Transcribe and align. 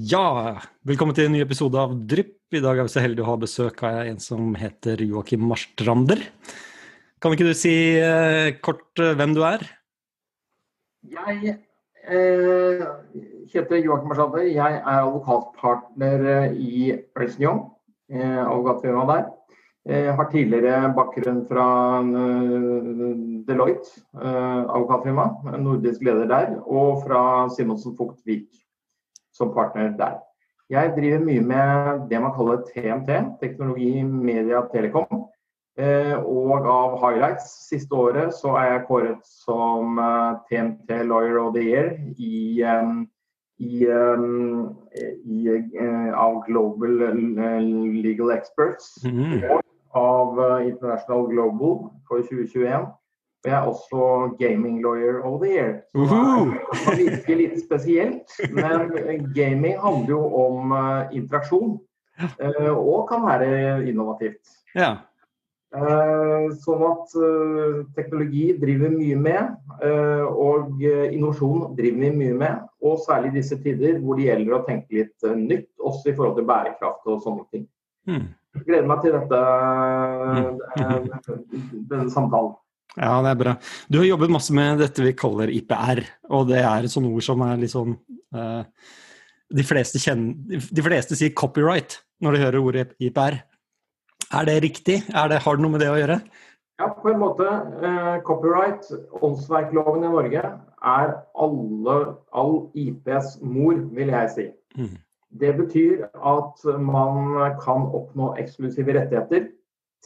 Ja, 0.00 0.56
velkommen 0.86 1.12
til 1.12 1.26
en 1.26 1.34
ny 1.34 1.40
episode 1.42 1.76
av 1.76 1.90
Drypp. 2.08 2.38
I 2.54 2.60
dag 2.62 2.78
er 2.78 2.86
vi 2.86 2.92
så 2.92 3.02
heldige 3.02 3.24
å 3.26 3.32
ha 3.32 3.40
besøk 3.42 3.82
av 3.84 4.06
en 4.08 4.20
som 4.22 4.54
heter 4.56 5.02
Joakim 5.04 5.42
Marstrander. 5.44 6.22
Kan 7.20 7.34
ikke 7.34 7.48
du 7.50 7.58
si 7.58 7.74
eh, 7.98 8.54
kort 8.64 9.02
eh, 9.02 9.12
hvem 9.18 9.34
du 9.36 9.42
er? 9.44 9.64
Jeg 11.10 11.56
eh, 12.06 12.86
heter 13.52 13.82
Joakim 13.82 14.08
Marstrander. 14.14 14.46
Jeg 14.46 14.78
er 14.78 15.02
advokatpartner 15.02 16.24
eh, 16.36 16.56
i 16.56 16.86
Ernst 16.94 17.42
Young, 17.42 17.66
eh, 18.14 18.40
advokatfirmaet 18.46 19.12
der. 19.12 19.28
Jeg 19.90 20.16
har 20.16 20.32
tidligere 20.32 20.94
bakgrunn 20.96 21.44
fra 21.48 21.66
Deloitte, 23.48 24.02
advokatfirma, 24.14 25.56
nordisk 25.60 26.04
leder 26.04 26.28
der, 26.30 26.58
og 26.68 27.00
fra 27.04 27.22
Simonsen 27.56 27.96
Fugt 27.98 28.20
Vik 28.28 28.59
som 29.40 29.54
partner 29.56 29.94
der. 29.96 30.20
Jeg 30.70 30.92
driver 30.94 31.24
mye 31.26 31.42
med 31.42 32.02
det 32.10 32.20
man 32.22 32.34
kaller 32.36 32.62
TMT, 32.68 33.40
teknologi, 33.40 34.02
media, 34.02 34.62
telekom. 34.70 35.24
Eh, 35.80 36.16
og 36.18 36.66
av 36.68 36.96
highlights 37.00 37.48
siste 37.70 37.94
året 37.96 38.34
så 38.36 38.52
er 38.58 38.66
jeg 38.72 38.86
kåret 38.88 39.20
som 39.24 39.98
TMT 40.50 40.92
eh, 40.92 41.06
Lawyer 41.08 41.38
of 41.40 41.54
the 41.54 41.62
Year 41.64 41.92
i, 42.18 42.60
i, 43.58 43.80
i 43.80 45.40
eh, 45.48 46.10
av 46.14 46.42
Global 46.46 46.98
Legal 48.04 48.34
Experts. 48.36 48.92
Mm. 49.06 49.46
Av 49.96 50.38
International 50.62 51.26
Global 51.32 51.88
for 52.06 52.22
2021. 52.28 52.90
Jeg 53.44 53.54
er 53.56 53.66
også 53.66 54.34
gaming 54.38 54.82
lawyer 54.84 55.22
of 55.24 55.40
the 55.40 55.52
year. 55.54 55.70
Det 55.94 56.96
virker 56.98 57.38
litt 57.38 57.60
spesielt. 57.62 58.34
Men 58.52 58.90
gaming 59.34 59.78
handler 59.80 60.12
jo 60.12 60.24
om 60.42 60.74
uh, 60.76 61.06
interaksjon. 61.16 61.78
Uh, 62.20 62.74
og 62.76 63.06
kan 63.08 63.24
være 63.24 63.86
innovativt. 63.88 64.58
Ja. 64.76 64.98
Sånn 65.70 66.80
at 66.82 67.12
teknologi 67.94 68.48
driver 68.58 68.90
mye 68.90 69.18
med, 69.22 69.52
og 70.26 70.80
innovasjon 70.82 71.76
driver 71.78 72.00
vi 72.02 72.10
mye 72.16 72.38
med. 72.40 72.64
Og 72.82 72.98
særlig 73.04 73.30
i 73.30 73.36
disse 73.36 73.54
tider 73.62 74.00
hvor 74.02 74.18
det 74.18 74.26
gjelder 74.26 74.56
å 74.56 74.64
tenke 74.66 74.98
litt 74.98 75.28
nytt, 75.38 75.68
også 75.78 76.10
i 76.10 76.16
forhold 76.16 76.40
til 76.40 76.48
bærekraft 76.50 77.06
og 77.06 77.22
sånne 77.22 77.46
ting. 77.54 77.68
Jeg 78.10 78.66
gleder 78.66 78.90
meg 78.90 79.04
til 79.04 79.14
dette, 79.14 79.40
mm. 80.82 81.06
denne 81.92 82.10
samtalen. 82.10 82.58
Ja, 82.98 83.20
det 83.22 83.30
er 83.30 83.38
bra. 83.38 83.54
Du 83.88 84.00
har 84.00 84.08
jobbet 84.08 84.32
masse 84.34 84.54
med 84.56 84.80
dette 84.82 85.04
vi 85.04 85.12
kaller 85.16 85.52
IPR, 85.54 86.02
og 86.34 86.48
det 86.50 86.62
er 86.64 86.86
et 86.86 86.92
sånt 86.92 87.10
ord 87.10 87.22
som 87.24 87.42
er 87.46 87.60
litt 87.60 87.72
sånn 87.74 87.94
uh, 88.34 88.62
de, 89.50 89.66
fleste 89.66 90.00
kjenner, 90.02 90.58
de 90.58 90.84
fleste 90.84 91.18
sier 91.18 91.34
copyright 91.38 92.00
når 92.24 92.34
de 92.34 92.42
hører 92.44 92.64
ordet 92.64 92.94
IPR. 92.98 93.38
Er 94.30 94.46
det 94.46 94.62
riktig? 94.66 95.00
Er 95.14 95.30
det, 95.30 95.42
har 95.44 95.58
det 95.58 95.64
noe 95.64 95.74
med 95.76 95.84
det 95.84 95.90
å 95.92 95.98
gjøre? 96.00 96.18
Ja, 96.80 96.88
på 96.96 97.12
en 97.12 97.20
måte. 97.22 97.46
Uh, 97.84 98.16
copyright, 98.26 98.88
åndsverkloven 99.20 100.06
i 100.06 100.10
Norge, 100.10 100.42
er 100.80 101.14
alle, 101.44 101.96
all 102.32 102.54
IPs 102.78 103.38
mor, 103.44 103.78
vil 103.94 104.12
jeg 104.16 104.34
si. 104.34 104.48
Mm. 104.80 104.98
Det 105.40 105.54
betyr 105.60 106.06
at 106.26 106.62
man 106.82 107.36
kan 107.62 107.86
oppnå 107.94 108.32
eksklusive 108.40 108.96
rettigheter 108.96 109.46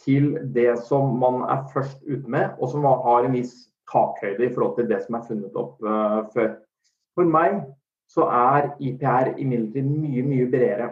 til 0.00 0.38
det 0.54 0.78
som 0.88 1.14
man 1.18 1.42
er 1.42 1.64
først 1.72 2.02
ute 2.02 2.30
med, 2.30 2.48
og 2.58 2.68
som 2.68 2.84
har 2.84 3.24
en 3.24 3.32
viss 3.32 3.54
takhøyde 3.92 4.46
i 4.46 4.54
forhold 4.54 4.76
til 4.78 4.88
det 4.90 5.00
som 5.04 5.14
er 5.18 5.26
funnet 5.28 5.56
opp 5.56 5.82
uh, 5.82 6.20
før. 6.34 6.50
For 7.14 7.30
meg 7.30 7.62
så 8.10 8.26
er 8.26 8.72
IPR 8.80 9.34
imidlertid 9.38 9.86
mye, 9.88 10.22
mye 10.26 10.50
bredere. 10.50 10.90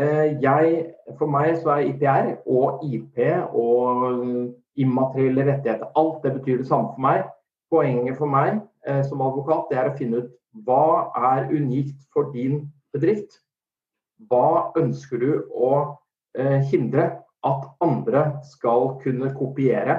Uh, 0.00 0.42
jeg, 0.42 0.86
for 1.18 1.30
meg 1.30 1.54
så 1.62 1.76
er 1.76 1.88
IPR 1.92 2.34
og 2.50 2.84
IP 2.84 3.20
og 3.52 4.52
immaterielle 4.76 5.46
rettigheter 5.52 5.92
Alt 5.96 6.24
det 6.24 6.32
betyr 6.40 6.62
det 6.62 6.66
samme 6.66 6.90
for 6.94 7.06
meg. 7.06 7.26
Poenget 7.70 8.18
for 8.18 8.30
meg 8.30 8.58
uh, 8.88 9.02
som 9.06 9.22
advokat 9.22 9.70
det 9.70 9.80
er 9.80 9.90
å 9.92 9.98
finne 9.98 10.24
ut 10.24 10.32
hva 10.66 11.10
er 11.34 11.50
unikt 11.50 11.98
for 12.14 12.30
din 12.34 12.68
bedrift. 12.94 13.40
Hva 14.30 14.70
ønsker 14.78 15.18
du 15.18 15.30
å 15.50 15.70
hindre 16.70 17.08
at 17.44 17.68
andre 17.84 18.24
skal 18.48 18.94
kunne 19.02 19.30
kopiere, 19.36 19.98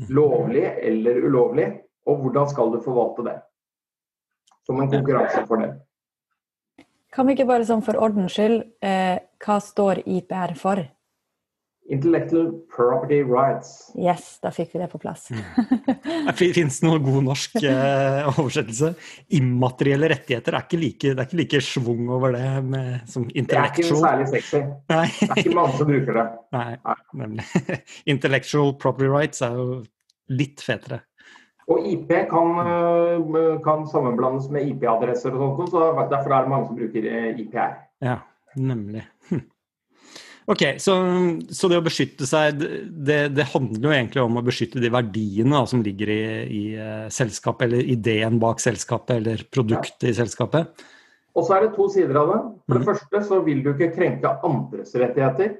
mm. 0.00 0.08
lovlig 0.14 0.64
eller 0.64 1.22
ulovlig, 1.26 1.68
og 2.06 2.24
hvordan 2.24 2.50
skal 2.50 2.72
du 2.74 2.80
forvalte 2.82 3.26
det? 3.28 3.36
Som 4.66 4.80
en 4.82 4.90
konkurransefordel. 4.90 5.76
Kan 7.12 7.28
vi 7.28 7.36
ikke 7.36 7.48
bare 7.50 7.66
sånn 7.68 7.82
for 7.84 7.98
ordens 8.00 8.34
skyld, 8.34 8.62
eh, 8.80 9.18
hva 9.44 9.58
står 9.60 10.02
IPR 10.08 10.54
for? 10.58 10.80
Intellectual 11.92 12.52
Property 12.76 13.22
Rights. 13.22 13.92
Yes, 13.98 14.38
da 14.40 14.48
fikk 14.54 14.70
vi 14.72 14.80
det 14.80 14.88
på 14.88 14.98
plass. 15.02 15.26
Fins 16.38 16.78
det 16.80 16.86
noen 16.88 17.04
god 17.04 17.26
norsk 17.26 17.58
eh, 17.68 18.30
oversettelse? 18.30 18.94
Immaterielle 19.36 20.08
rettigheter 20.14 20.56
er 20.56 20.64
ikke 20.64 20.80
like, 20.80 21.12
det 21.12 21.20
er 21.20 21.28
ikke 21.28 21.40
like 21.42 21.60
schwung 21.66 22.08
over 22.16 22.32
det 22.32 22.46
med, 22.64 23.04
som 23.12 23.28
intellectual. 23.28 24.00
Det 24.00 24.08
er 24.08 24.24
ikke 24.24 24.30
særlig 24.30 24.30
sexy. 24.32 24.62
Nei. 24.94 25.04
Det 25.20 25.28
er 25.28 25.44
ikke 25.44 25.54
mange 25.60 25.76
som 25.82 25.92
bruker 25.92 26.20
det. 26.20 26.26
Nei, 26.56 26.96
nemlig. 27.24 27.46
Intellectual 28.16 28.76
property 28.80 29.12
rights 29.12 29.44
er 29.44 29.60
jo 29.60 29.70
litt 30.32 30.64
fetere. 30.64 31.02
Og 31.68 31.84
IP 31.92 32.08
kan, 32.32 32.56
eh, 32.64 33.40
kan 33.68 33.84
sammenblandes 33.90 34.48
med 34.54 34.72
IP-adresser 34.72 35.36
og 35.36 35.60
sånt, 35.60 35.76
så 35.76 35.92
derfor 36.08 36.38
er 36.38 36.46
det 36.48 36.56
mange 36.56 36.72
som 36.72 36.80
bruker 36.80 37.12
IP 37.36 37.52
her. 37.60 37.82
Ja, 38.00 38.22
nemlig. 38.56 39.04
Ok, 40.50 40.62
så, 40.82 40.94
så, 41.54 41.68
det 41.70 41.78
å 41.78 41.84
beskytte 41.86 42.26
seg, 42.26 42.58
det, 42.58 43.18
det, 43.36 43.44
handler 43.52 43.84
jo 43.86 43.92
egentlig 43.94 44.22
om 44.24 44.40
å 44.40 44.44
beskytte 44.44 44.82
de 44.82 44.90
verdiene 44.90 45.54
da, 45.54 45.62
som 45.70 45.84
ligger 45.86 46.10
i, 46.10 46.22
i 46.50 46.62
uh, 46.74 47.04
selskapet, 47.14 47.68
eller 47.68 47.92
ideen 47.94 48.40
bak 48.42 48.62
selskapet, 48.62 49.20
eller 49.20 49.44
produktet 49.54 50.08
ja. 50.08 50.14
i 50.14 50.18
selskapet. 50.18 50.82
Og 51.38 51.46
så 51.46 51.56
er 51.56 51.66
det 51.66 51.76
to 51.76 51.86
sider 51.92 52.18
av 52.18 52.32
det. 52.32 52.40
For 52.66 52.74
det 52.74 52.82
mm. 52.82 52.88
første 52.90 53.22
så 53.28 53.38
vil 53.46 53.62
du 53.62 53.70
ikke 53.72 53.92
krenke 53.94 54.34
andres 54.44 54.96
rettigheter. 54.98 55.54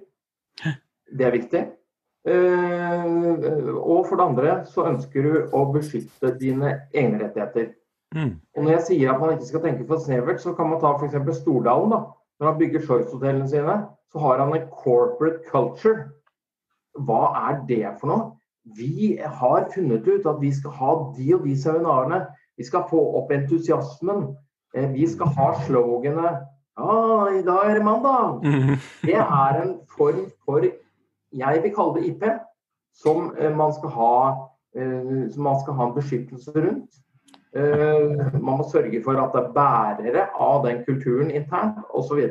Det 1.12 1.28
er 1.28 1.36
viktig. 1.36 1.62
Uh, 2.22 3.78
og 3.82 4.04
for 4.08 4.18
det 4.18 4.26
andre 4.26 4.56
så 4.70 4.88
ønsker 4.90 5.26
du 5.26 5.54
å 5.54 5.62
beskytte 5.74 6.34
dine 6.42 6.74
egne 6.90 7.22
rettigheter. 7.22 7.70
Mm. 8.12 8.34
Og 8.56 8.66
når 8.66 8.74
jeg 8.76 8.84
sier 8.90 9.14
at 9.14 9.22
man 9.22 9.36
ikke 9.36 9.48
skal 9.48 9.64
tenke 9.64 9.86
for 9.88 10.02
snevert, 10.02 10.42
så 10.42 10.52
kan 10.58 10.68
man 10.68 10.82
ta 10.82 10.92
f.eks. 10.98 11.38
Stordalen. 11.38 11.94
da. 11.94 12.02
Når 12.40 12.50
han 12.50 12.58
bygger 12.58 12.86
Choice-hotellene 12.86 13.48
sine, 13.48 13.76
så 14.12 14.18
har 14.18 14.38
han 14.38 14.54
en 14.54 14.68
corporate 14.82 15.40
culture. 15.50 16.08
Hva 16.98 17.32
er 17.48 17.60
det 17.68 17.84
for 18.00 18.10
noe? 18.10 18.30
Vi 18.76 19.16
har 19.18 19.66
funnet 19.74 20.06
ut 20.06 20.26
at 20.26 20.38
vi 20.40 20.52
skal 20.54 20.74
ha 20.78 20.92
de 21.16 21.34
og 21.34 21.46
de 21.46 21.56
seminarene. 21.58 22.20
Vi 22.56 22.66
skal 22.68 22.86
få 22.90 23.00
opp 23.18 23.32
entusiasmen. 23.34 24.28
Eh, 24.74 24.88
vi 24.92 25.06
skal 25.08 25.32
ha 25.36 25.52
sloganet 25.66 26.48
Ja, 26.78 27.28
i 27.28 27.42
dag 27.44 27.70
er 27.70 27.74
det 27.74 27.84
mandag. 27.84 28.40
Det 29.02 29.18
er 29.18 29.62
en 29.62 29.74
form 29.96 30.30
for 30.44 30.64
Jeg 31.32 31.62
vil 31.62 31.74
kalle 31.74 32.00
det 32.00 32.06
IP. 32.08 32.24
Som 32.94 33.34
eh, 33.38 33.56
man 33.56 33.72
skal 33.72 33.88
ha, 33.88 34.14
eh, 34.76 35.30
som 35.32 35.42
man 35.42 35.60
skal 35.60 35.74
ha 35.74 35.88
en 35.88 35.94
beskyttelse 35.96 36.52
rundt. 36.56 37.01
Man 37.52 38.56
må 38.56 38.64
sørge 38.70 39.02
for 39.04 39.18
at 39.20 39.34
det 39.34 39.42
er 39.42 39.50
bærere 39.56 40.22
av 40.40 40.62
den 40.64 40.78
kulturen 40.86 41.30
internt, 41.30 41.82
osv. 41.92 42.22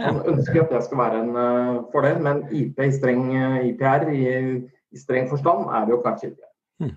Man 0.00 0.20
ønsker 0.28 0.64
at 0.64 0.74
det 0.74 0.82
skal 0.84 1.00
være 1.00 1.20
en 1.22 1.30
uh, 1.38 1.84
fordel, 1.92 2.18
men 2.20 2.42
IP 2.52 2.82
i 2.82 2.90
streng 2.92 3.28
uh, 3.30 3.62
IPR 3.70 4.08
i, 4.10 4.24
i, 4.92 4.98
streng 5.00 5.30
forstand 5.30 5.70
er 5.70 5.86
det 5.86 5.94
jo 5.94 6.00
kanskje 6.04 6.32
ikke. 6.32 6.92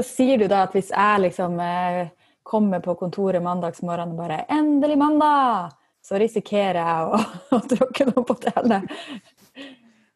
Så 0.00 0.06
sier 0.08 0.40
du 0.40 0.48
da 0.50 0.64
at 0.64 0.74
hvis 0.74 0.90
jeg 0.90 1.22
liksom 1.26 1.60
kommer 2.48 2.80
på 2.82 2.96
kontoret 2.98 3.44
mandagsmorgen 3.44 4.16
og 4.16 4.24
bare 4.24 4.42
'Endelig 4.48 4.98
mandag!' 4.98 5.76
så 6.02 6.18
risikerer 6.18 6.80
jeg 6.80 7.10
å, 7.10 7.20
å 7.56 7.60
tråkke 7.70 8.08
noe 8.10 8.24
på 8.26 8.38
tærne? 8.42 8.82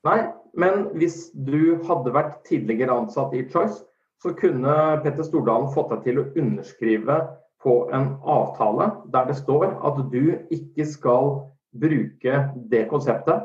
Nei, 0.06 0.18
men 0.58 0.88
hvis 0.98 1.30
du 1.34 1.78
hadde 1.86 2.14
vært 2.14 2.40
tidligere 2.48 2.94
ansatt 3.02 3.34
i 3.36 3.44
Choice, 3.50 3.82
så 4.26 4.34
kunne 4.34 5.00
Petter 5.04 5.22
Stordalen 5.22 5.70
fått 5.74 5.92
deg 5.92 6.06
til 6.06 6.18
å 6.18 6.28
underskrive 6.40 7.18
på 7.62 7.74
en 7.94 8.08
avtale 8.26 8.88
der 9.14 9.28
det 9.28 9.36
står 9.38 9.76
at 9.86 10.00
du 10.10 10.34
ikke 10.54 10.86
skal 10.88 11.28
bruke 11.76 12.40
det 12.72 12.86
konseptet, 12.90 13.44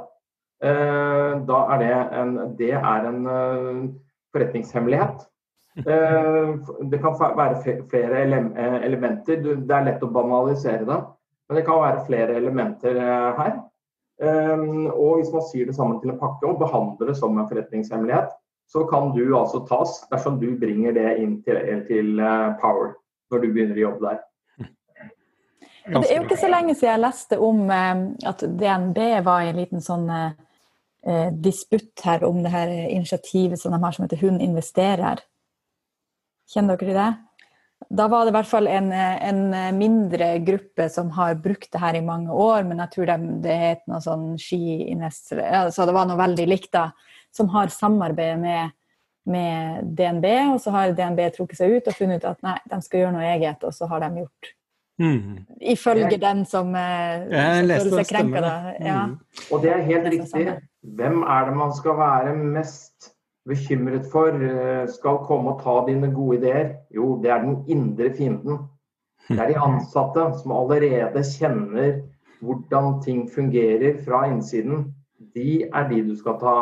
eh, 0.63 1.33
da 1.48 1.60
er 1.75 1.83
det 1.83 1.92
en, 2.22 2.33
det 2.57 2.72
er 2.80 3.07
en 3.10 3.28
eh, 3.30 3.81
forretningshemmelighet. 4.33 5.25
Eh, 5.86 6.54
det 6.92 7.01
kan 7.04 7.18
være 7.19 7.62
flere 7.92 8.24
elementer. 8.25 9.44
Det 9.44 9.75
er 9.75 9.89
lett 9.89 10.06
å 10.06 10.12
banalisere 10.12 10.88
det. 10.88 11.01
Men 11.50 11.60
det 11.60 11.66
kan 11.68 11.83
være 11.83 12.06
flere 12.07 12.38
elementer 12.39 12.98
her. 13.38 13.57
Og 14.22 15.18
hvis 15.18 15.31
man 15.33 15.44
sier 15.50 15.68
det 15.68 15.75
sammen 15.75 15.98
til 16.00 16.13
en 16.13 16.19
pakke 16.22 16.48
og 16.48 16.62
behandler 16.62 17.10
det 17.10 17.16
som 17.19 17.36
en 17.36 17.48
forretningshemmelighet, 17.50 18.31
så 18.71 18.85
kan 18.88 19.12
du 19.15 19.25
altså 19.35 19.65
tas 19.68 19.97
dersom 20.12 20.39
du 20.39 20.53
bringer 20.59 20.95
det 20.95 21.18
inn 21.19 21.39
til, 21.44 21.59
til 21.89 22.21
Power 22.62 22.94
når 23.31 23.44
du 23.44 23.47
begynner 23.51 23.79
å 23.79 23.85
jobbe 23.89 24.06
der. 24.07 24.21
Det 25.81 26.12
er 26.12 26.19
jo 26.19 26.27
ikke 26.27 26.38
så 26.38 26.50
lenge 26.51 26.75
siden 26.77 26.91
jeg 26.91 27.01
leste 27.01 27.38
om 27.41 27.65
eh, 27.73 28.03
at 28.29 28.44
DNB 28.45 29.00
var 29.25 29.44
i 29.44 29.50
en 29.50 29.57
liten 29.57 29.81
sånn 29.81 30.06
eh, 30.13 31.31
disputt 31.33 32.03
her 32.06 32.23
om 32.27 32.44
det 32.45 32.53
her 32.53 32.69
initiativet 32.69 33.59
som 33.59 33.73
de 33.73 33.81
har 33.81 33.95
som 33.95 34.06
heter 34.06 34.21
Hun 34.21 34.38
investerer. 34.44 35.23
Kjenner 36.51 36.77
dere 36.77 36.91
til 36.91 37.00
det? 37.00 37.12
Da 37.89 38.06
var 38.12 38.23
det 38.23 38.31
i 38.31 38.35
hvert 38.35 38.50
fall 38.51 38.69
en, 38.69 38.91
en, 38.94 39.39
mindre 39.73 40.35
gruppe 40.45 40.85
som 40.94 41.09
har 41.15 41.39
brukt 41.41 41.71
det 41.73 41.81
her 41.81 41.97
i 41.97 42.03
mange 42.06 42.29
år, 42.29 42.62
men 42.68 42.83
jeg 42.83 42.94
tror 42.94 43.09
de, 43.09 43.31
det 43.41 43.56
het 43.57 43.81
noe 43.89 44.03
sånn 44.03 44.35
skiinvestor 44.39 45.41
altså 45.41 45.88
Det 45.89 45.95
var 45.97 46.06
noe 46.07 46.19
veldig 46.19 46.45
likt, 46.45 46.69
da. 46.77 46.91
Som 47.31 47.51
har 47.54 47.72
samarbeidet 47.72 48.39
med, 48.39 48.74
med, 49.31 49.83
DNB, 49.98 50.25
og 50.54 50.57
så 50.63 50.74
har 50.75 50.95
DNB 50.95 51.22
trukket 51.36 51.62
seg 51.62 51.78
ut 51.78 51.88
og 51.88 51.95
funnet 51.95 52.24
ut 52.24 52.31
at 52.33 52.42
nei, 52.44 52.57
de 52.72 52.81
skal 52.83 53.06
gjøre 53.06 53.13
noe 53.16 53.30
eget, 53.36 53.63
og 53.63 53.75
så 53.75 53.88
har 53.92 54.04
de 54.04 54.24
gjort 54.24 54.51
mm. 55.00 55.38
Ifølge 55.74 56.19
den 56.19 56.44
som, 56.50 56.75
eh, 56.75 57.24
som 57.24 57.72
føler 57.72 57.95
seg 58.01 58.12
krenka, 58.12 58.44
da. 58.44 58.54
Ja. 58.80 59.00
Mm. 59.07 59.48
Og 59.48 59.63
det 59.63 59.74
er 59.75 59.88
helt 59.88 60.12
riktig. 60.16 60.45
Hvem 60.81 61.24
er 61.24 61.48
det 61.48 61.57
man 61.57 61.74
skal 61.78 61.98
være 62.00 62.36
mest 62.36 63.12
bekymret 63.48 64.06
for 64.12 64.36
eh, 64.36 64.86
skal 64.92 65.24
komme 65.28 65.56
og 65.56 65.63
ta 65.63 65.80
dine 65.88 66.12
gode 66.13 66.42
ideer? 66.42 66.75
Jo, 66.94 67.16
det 67.24 67.31
er 67.31 67.45
den 67.45 67.62
indre 67.72 68.12
fienden. 68.18 68.66
Det 69.30 69.39
er 69.39 69.54
de 69.54 69.62
ansatte 69.62 70.25
som 70.42 70.54
allerede 70.56 71.24
kjenner 71.24 72.01
hvordan 72.42 72.98
ting 73.06 73.28
fungerer 73.30 74.00
fra 74.06 74.25
innsiden. 74.30 74.89
De 75.36 75.63
er 75.68 75.88
de 75.89 76.01
du 76.10 76.16
skal 76.19 76.39
ta 76.42 76.56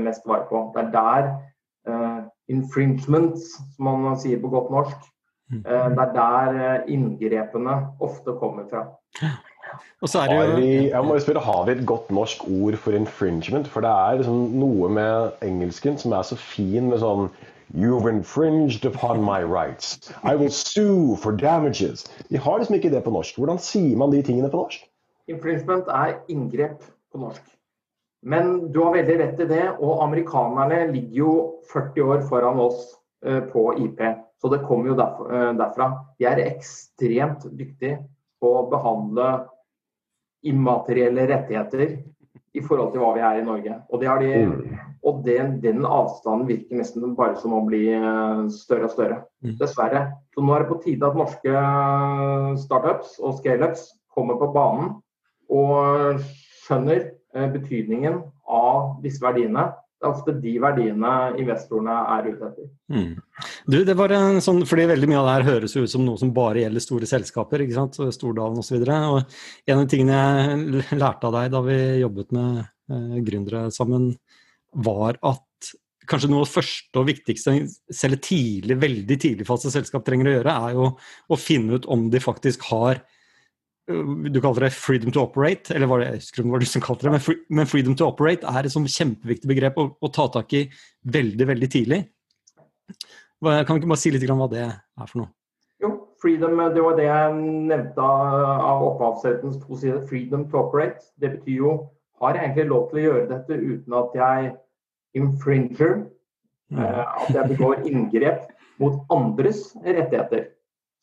mest 0.00 0.26
vare 0.28 0.46
på. 0.50 0.62
Det 0.74 0.84
er 0.84 0.92
der 0.94 1.28
uh, 1.88 2.22
infringements, 2.48 3.56
som 3.76 3.90
man 4.06 4.18
sier 4.20 4.40
på 4.42 4.52
godt 4.52 4.70
norsk, 4.74 5.10
uh, 5.52 5.88
det 5.92 6.06
er 6.06 6.14
der 6.14 6.86
inngrepene 6.90 7.80
ofte 8.00 8.36
kommer 8.40 8.68
fra. 8.70 8.86
Og 10.02 10.08
så 10.08 10.20
er 10.20 10.26
det 10.30 10.36
jo... 10.36 10.56
vi, 10.56 10.70
jeg 10.88 11.04
må 11.04 11.14
jo 11.14 11.20
spørre, 11.20 11.40
Har 11.40 11.64
vi 11.66 11.72
et 11.72 11.86
godt 11.86 12.10
norsk 12.10 12.44
ord 12.44 12.76
for 12.76 12.92
infringement? 12.92 13.68
For 13.68 13.80
det 13.80 13.90
er 13.90 14.20
liksom 14.20 14.56
noe 14.60 14.88
med 14.88 15.30
engelsken 15.42 15.98
som 15.98 16.12
er 16.12 16.22
så 16.22 16.38
fin 16.38 16.90
med 16.90 17.02
sånn 17.02 17.28
You've 17.74 18.06
infringed 18.06 18.86
upon 18.86 19.24
my 19.24 19.42
rights. 19.42 20.12
I 20.22 20.36
will 20.36 20.50
sue 20.50 21.16
for 21.16 21.32
damages. 21.32 22.06
Vi 22.30 22.36
har 22.36 22.58
liksom 22.58 22.74
ikke 22.74 22.90
det 22.90 23.02
på 23.02 23.10
norsk. 23.10 23.36
Hvordan 23.36 23.58
sier 23.58 23.96
man 23.98 24.12
de 24.12 24.22
tingene 24.22 24.50
på 24.50 24.60
norsk? 24.62 24.84
Infringement 25.26 25.88
er 25.90 26.14
inngrep 26.30 26.78
på 27.12 27.18
norsk. 27.18 27.42
Men 28.22 28.72
du 28.72 28.80
har 28.82 28.94
veldig 28.96 29.18
rett 29.20 29.42
i 29.44 29.48
det. 29.50 29.64
Og 29.80 30.04
amerikanerne 30.04 30.86
ligger 30.92 31.18
jo 31.20 31.34
40 31.72 32.08
år 32.14 32.24
foran 32.30 32.62
oss 32.62 32.80
uh, 33.26 33.42
på 33.52 33.68
IP. 33.84 34.02
Så 34.36 34.50
det 34.52 34.64
kommer 34.68 34.90
jo 34.90 34.96
eh, 35.00 35.52
derfra. 35.56 35.86
De 36.20 36.26
er 36.28 36.42
ekstremt 36.44 37.46
dyktige 37.56 38.02
på 38.36 38.50
å 38.58 38.66
behandle 38.68 39.30
immaterielle 40.46 41.24
rettigheter 41.30 41.86
i 42.56 42.62
forhold 42.64 42.92
til 42.92 43.02
hva 43.02 43.14
vi 43.16 43.24
er 43.24 43.40
i 43.40 43.46
Norge. 43.46 43.78
Og, 43.90 44.02
de, 44.02 44.10
mm. 44.48 44.76
og 45.08 45.22
den, 45.26 45.56
den, 45.64 45.82
avstanden 45.84 46.46
virker 46.48 46.80
nesten 46.80 47.16
bare 47.18 47.36
som 47.40 47.56
å 47.56 47.64
bli 47.66 47.82
eh, 47.96 48.44
større 48.54 48.88
og 48.88 48.94
større. 48.94 49.18
Mm. 49.44 49.56
Dessverre. 49.60 50.04
Så 50.34 50.44
nå 50.44 50.54
er 50.54 50.64
det 50.64 50.70
på 50.70 50.80
tide 50.84 51.10
at 51.10 51.18
norske 51.18 51.52
eh, 51.52 52.48
startups 52.62 53.18
og 53.20 53.36
scaleups 53.40 53.90
kommer 54.16 54.38
på 54.40 54.52
banen 54.54 54.94
og 55.52 56.22
skjønner 56.64 57.02
eh, 57.02 57.12
betydningen 57.54 58.20
av 58.46 58.96
disse 59.04 59.22
verdiene 59.24 59.68
det 59.96 60.04
er 60.04 60.12
ofte 60.12 60.32
de 60.42 60.52
verdiene 60.60 61.10
investorene 61.40 61.94
er 62.12 62.26
ute 62.28 62.48
etter. 62.50 62.66
Mm. 62.92 63.46
Du, 63.64 63.78
det 63.88 63.94
var 63.96 64.12
en 64.12 64.42
sånn, 64.44 64.60
fordi 64.68 64.84
Veldig 64.90 65.08
mye 65.08 65.22
av 65.22 65.28
det 65.28 65.36
her 65.38 65.46
høres 65.48 65.76
ut 65.78 65.88
som 65.88 66.04
noe 66.04 66.20
som 66.20 66.34
bare 66.36 66.60
gjelder 66.62 66.84
store 66.84 67.08
selskaper. 67.08 67.64
ikke 67.64 67.78
sant? 67.78 67.96
Stordalen 68.12 68.60
osv. 68.60 68.76
En 68.84 69.80
av 69.80 69.88
tingene 69.88 70.18
jeg 70.20 71.00
lærte 71.00 71.30
av 71.30 71.38
deg 71.38 71.48
da 71.54 71.64
vi 71.64 71.78
jobbet 72.02 72.36
med 72.36 72.60
eh, 72.60 73.16
gründere 73.24 73.64
sammen, 73.72 74.12
var 74.76 75.16
at 75.24 75.72
kanskje 76.06 76.28
noe 76.28 76.44
av 76.44 76.50
det 76.50 76.54
første 76.58 77.00
og 77.00 77.08
viktigste 77.08 77.56
selv 77.96 78.20
tidlig, 78.22 78.76
veldig 78.82 79.16
tidlig 79.22 79.48
fase 79.48 79.72
selskap 79.72 80.04
trenger 80.06 80.28
å 80.28 80.34
gjøre, 80.36 80.56
er 80.68 80.76
jo 80.76 80.90
å 81.32 81.40
finne 81.40 81.80
ut 81.80 81.88
om 81.88 82.10
de 82.12 82.20
faktisk 82.22 82.68
har 82.68 83.00
du 83.86 84.40
kaller 84.42 84.66
det 84.66 84.72
'freedom 84.74 85.12
to 85.12 85.22
operate', 85.22 85.74
eller 85.74 85.86
var 85.86 85.98
det, 85.98 86.06
jeg 86.06 86.20
husker 86.20 86.42
om 86.42 86.58
det 86.58 86.66
som 86.66 86.82
kalte 86.82 87.06
det, 87.06 87.12
men, 87.12 87.20
free, 87.20 87.38
men 87.50 87.66
'freedom 87.66 87.94
to 87.96 88.08
operate' 88.10 88.46
er 88.46 88.66
et 88.66 88.72
sånn 88.72 88.88
kjempeviktig 88.90 89.46
begrep 89.46 89.78
å, 89.78 89.88
å, 90.00 90.10
ta 90.10 90.26
tak 90.28 90.52
i 90.52 90.66
veldig, 91.04 91.46
veldig 91.46 91.70
tidlig. 91.70 92.00
Kan 93.44 93.68
du 93.68 93.78
ikke 93.78 93.92
bare 93.92 94.00
si 94.00 94.10
litt 94.10 94.26
hva 94.26 94.48
det 94.50 94.64
er 94.66 95.06
for 95.06 95.22
noe? 95.22 95.30
Jo, 95.82 96.08
freedom, 96.22 96.56
det 96.74 96.82
var 96.82 96.96
det 96.96 97.06
jeg 97.06 97.34
nevnte 97.68 98.00
av 98.02 98.82
opphavsrettens 98.82 99.60
to 99.60 99.76
sider. 99.76 100.00
Freedom 100.08 100.48
to 100.50 100.58
operate. 100.58 101.04
Det 101.20 101.36
betyr 101.36 101.60
jo 101.60 101.74
har 102.20 102.34
jeg 102.34 102.44
egentlig 102.44 102.68
lov 102.70 102.88
til 102.90 102.98
å 102.98 103.06
gjøre 103.06 103.28
dette 103.28 103.58
uten 103.60 103.96
at 103.98 104.14
jeg 104.16 104.52
infringer, 105.20 105.96
mm. 106.72 106.78
uh, 106.80 107.02
at 107.22 107.34
jeg 107.34 107.50
begår 107.52 107.84
inngrep 107.88 108.46
mot 108.80 109.02
andres 109.12 109.68
rettigheter. 109.84 110.48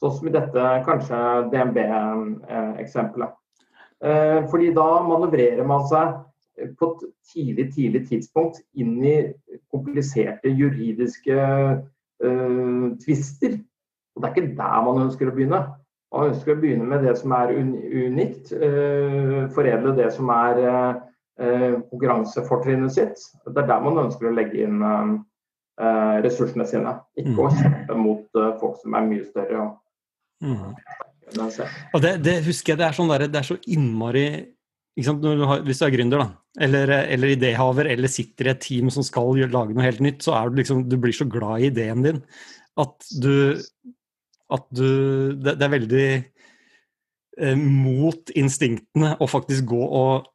Sånn 0.04 0.18
som 0.18 0.28
i 0.28 0.36
dette 0.36 0.64
kanskje 0.84 1.18
DNB-eksempelet. 1.54 3.38
Eh, 4.04 4.40
fordi 4.52 4.74
da 4.76 4.88
manøvrerer 5.08 5.64
man 5.68 5.86
seg 5.88 6.18
på 6.80 6.90
et 6.92 7.06
tidlig, 7.32 7.70
tidlig 7.74 8.02
tidspunkt 8.10 8.60
inn 8.78 8.98
i 9.06 9.16
kompliserte 9.74 10.52
juridiske 10.54 11.38
uh, 12.24 12.86
tvister. 13.02 13.58
Og 14.14 14.22
det 14.22 14.30
er 14.30 14.36
ikke 14.36 14.58
der 14.60 14.84
man 14.86 15.02
ønsker 15.08 15.32
å 15.32 15.34
begynne. 15.34 15.64
Man 16.14 16.30
ønsker 16.30 16.54
å 16.54 16.62
begynne 16.62 16.86
med 16.92 17.08
det 17.08 17.16
som 17.18 17.34
er 17.34 17.56
unikt. 17.58 18.54
Uh, 18.54 19.50
foredle 19.56 19.96
det 19.98 20.12
som 20.14 20.30
er 20.36 20.62
uh, 20.68 21.80
konkurransefortrinnet 21.90 22.94
sitt. 22.94 23.24
Det 23.48 23.58
er 23.64 23.72
der 23.72 23.86
man 23.88 24.04
ønsker 24.06 24.30
å 24.30 24.36
legge 24.36 24.68
inn 24.68 24.84
ressursene 26.22 26.68
sine. 26.70 26.92
Ikke 27.18 27.34
å 27.34 27.48
mm. 27.50 27.56
kjempe 27.58 27.96
mot 27.98 28.38
folk 28.60 28.76
som 28.84 28.94
er 28.94 29.08
mye 29.08 29.24
større. 29.26 29.64
Mm. 30.44 30.74
Og 31.94 32.02
det, 32.04 32.18
det, 32.26 32.42
husker 32.46 32.74
jeg, 32.74 32.82
det 32.82 32.88
er, 32.88 32.96
sånn 32.98 33.12
der, 33.12 33.26
det 33.32 33.40
er 33.40 33.48
så 33.48 33.58
innmari 33.72 34.28
du 34.94 35.46
har, 35.50 35.64
Hvis 35.66 35.80
du 35.82 35.86
er 35.88 35.94
gründer, 35.96 36.22
da, 36.22 36.28
eller, 36.62 36.92
eller 37.16 37.32
idéhaver, 37.34 37.88
eller 37.90 38.12
sitter 38.12 38.46
i 38.46 38.52
et 38.52 38.60
team 38.62 38.92
som 38.94 39.06
skal 39.06 39.40
lage 39.50 39.74
noe 39.74 39.88
helt 39.88 40.04
nytt, 40.06 40.22
så 40.22 40.36
er 40.38 40.52
du 40.52 40.60
liksom 40.60 40.84
Du 40.90 41.00
blir 41.02 41.16
så 41.16 41.26
glad 41.26 41.64
i 41.64 41.72
ideen 41.72 42.06
din 42.06 42.20
at 42.78 43.08
du 43.22 43.58
At 44.54 44.68
du 44.70 45.34
Det, 45.34 45.56
det 45.58 45.66
er 45.66 45.74
veldig 45.74 46.08
eh, 47.40 47.58
mot 47.58 48.34
instinktene 48.38 49.16
å 49.18 49.30
faktisk 49.30 49.66
gå 49.72 49.82
og 49.82 50.28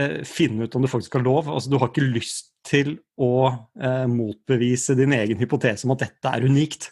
eh, 0.00 0.22
finne 0.24 0.64
ut 0.64 0.76
om 0.76 0.84
det 0.84 0.92
faktisk 0.92 1.18
har 1.18 1.26
lov. 1.26 1.50
Altså, 1.52 1.68
du 1.68 1.76
har 1.76 1.90
ikke 1.90 2.06
lyst 2.08 2.54
til 2.68 2.94
å 3.20 3.50
eh, 3.76 4.06
motbevise 4.08 4.96
din 4.96 5.12
egen 5.16 5.40
hypotese 5.40 5.84
om 5.84 5.92
at 5.96 6.06
dette 6.06 6.32
er 6.32 6.48
unikt. 6.48 6.90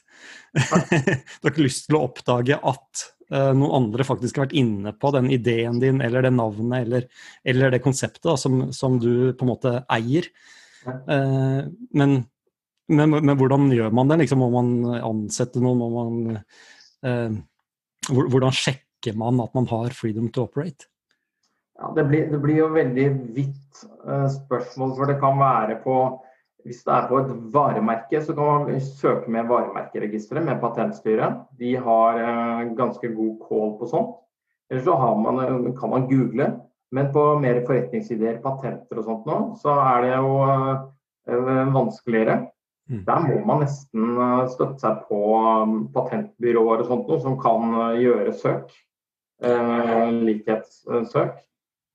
du 0.57 1.47
har 1.47 1.53
ikke 1.53 1.67
lyst 1.67 1.87
til 1.89 1.99
å 1.99 2.05
oppdage 2.07 2.57
at 2.57 3.03
uh, 3.33 3.53
noen 3.57 3.75
andre 3.83 4.07
faktisk 4.07 4.39
har 4.39 4.47
vært 4.47 4.57
inne 4.59 4.93
på 4.97 5.13
den 5.17 5.29
ideen 5.35 5.81
din 5.83 6.01
eller 6.05 6.27
det 6.27 6.33
navnet 6.37 6.87
eller, 6.87 7.09
eller 7.45 7.75
det 7.75 7.83
konseptet 7.85 8.25
da, 8.27 8.37
som, 8.41 8.67
som, 8.77 8.99
du 9.03 9.35
på 9.37 9.47
en 9.47 9.53
måte 9.53 9.75
eier. 9.93 10.31
Uh, 10.87 11.67
men, 11.97 12.19
men, 12.89 13.17
men, 13.19 13.37
hvordan 13.37 13.71
gjør 13.75 13.95
man 13.95 14.13
det? 14.13 14.23
Liksom, 14.25 14.45
må 14.45 14.51
man 14.55 14.99
ansette 15.03 15.63
noen? 15.63 15.83
Må 15.83 15.93
man, 15.95 16.43
uh, 17.07 17.39
hvordan 18.11 18.55
sjekker 18.55 19.17
man 19.19 19.43
at 19.45 19.57
man 19.57 19.69
har 19.71 19.97
freedom 19.97 20.31
to 20.33 20.47
operate? 20.47 20.89
Ja, 21.77 21.91
det, 21.93 22.07
blir, 22.09 22.31
det 22.31 22.39
blir 22.41 22.63
jo 22.63 22.71
veldig 22.73 23.11
vidt 23.37 23.83
spørsmål, 24.33 24.95
for 24.97 25.11
det 25.11 25.19
kan 25.21 25.37
være 25.37 25.75
på 25.83 25.97
hvis 26.67 26.83
det 26.83 26.93
er 26.93 27.05
på 27.09 27.21
et 27.21 27.29
varemerke, 27.55 28.21
så 28.23 28.35
kan 28.35 28.67
man 28.67 28.81
søke 28.83 29.31
med 29.31 29.47
varemerkeregisteret 29.47 30.45
med 30.45 30.59
Patentstyret. 30.61 31.45
De 31.61 31.77
har 31.79 32.19
eh, 32.23 32.73
ganske 32.79 33.11
god 33.15 33.37
call 33.47 33.77
på 33.79 33.91
sånt. 33.91 34.17
Eller 34.71 34.83
så 34.83 34.97
man, 35.23 35.39
eh, 35.45 35.71
kan 35.79 35.93
man 35.93 36.09
google. 36.11 36.49
Men 36.93 37.13
på 37.13 37.23
mer 37.43 37.63
forretningsideer, 37.67 38.43
patenter 38.43 38.99
og 38.99 39.07
sånt 39.07 39.31
nå, 39.31 39.39
så 39.63 39.79
er 39.79 40.03
det 40.05 40.13
jo 40.17 40.35
eh, 40.43 41.73
vanskeligere. 41.75 42.41
Mm. 42.91 43.01
Der 43.07 43.23
må 43.23 43.39
man 43.47 43.63
nesten 43.65 44.19
støtte 44.53 44.79
seg 44.83 45.07
på 45.09 45.23
patentbyråer 45.95 46.85
og 46.85 46.91
sånt 46.91 47.09
noe, 47.11 47.23
som 47.23 47.39
kan 47.43 47.75
gjøre 47.99 48.35
søk. 48.39 48.75
Eh, 49.43 50.11
likhetssøk. 50.11 51.37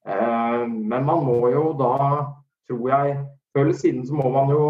Eh, 0.05 0.67
men 0.67 1.05
man 1.05 1.23
må 1.25 1.39
jo 1.53 1.71
da, 1.79 1.93
tror 2.69 2.89
jeg, 2.91 3.15
før 3.51 3.67
eller 3.67 3.77
siden 3.77 4.07
så 4.07 4.17
må 4.17 4.29
man 4.33 4.51
jo, 4.53 4.65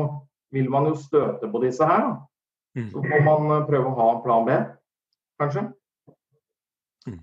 vil 0.51 0.69
man 0.71 0.89
jo 0.89 0.97
støte 0.99 1.49
på 1.51 1.63
disse 1.63 1.85
her. 1.87 2.13
Mm. 2.77 2.89
Så 2.91 3.03
må 3.03 3.19
man 3.25 3.57
eh, 3.57 3.65
prøve 3.67 3.91
å 3.91 3.97
ha 3.97 4.09
en 4.13 4.21
plan 4.25 4.45
B, 4.47 4.57
kanskje. 5.41 5.65
Mm. 7.07 7.17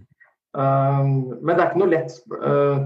Uh, 0.58 1.04
men 1.40 1.54
det 1.54 1.62
er 1.62 1.70
ikke 1.70 1.80
noe 1.82 1.92
lett, 1.92 2.18
uh, 2.34 2.84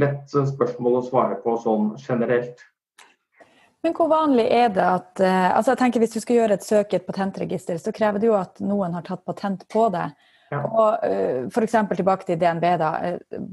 lett, 0.00 0.26
spørsmål 0.32 1.00
å 1.00 1.06
svare 1.06 1.38
på 1.44 1.56
sånn 1.62 1.92
generelt. 2.02 2.60
Men 3.82 3.96
hvor 3.98 4.10
vanlig 4.12 4.44
er 4.54 4.68
det 4.74 4.84
at 4.84 5.22
uh, 5.24 5.56
altså 5.56 5.72
jeg 5.72 5.80
tenker 5.80 6.02
Hvis 6.04 6.12
du 6.14 6.20
skal 6.22 6.36
gjøre 6.36 6.54
et 6.54 6.66
søk 6.66 6.92
i 6.92 7.00
et 7.00 7.06
patentregister, 7.06 7.80
så 7.82 7.94
krever 7.94 8.22
det 8.22 8.28
jo 8.28 8.36
at 8.38 8.60
noen 8.62 8.94
har 8.94 9.06
tatt 9.06 9.24
patent 9.26 9.64
på 9.72 9.88
det. 9.94 10.06
Ja. 10.52 10.60
Og 10.68 11.06
uh, 11.08 11.48
F.eks. 11.48 11.78
tilbake 11.96 12.28
til 12.28 12.38
DNB, 12.38 12.66
da. 12.78 12.92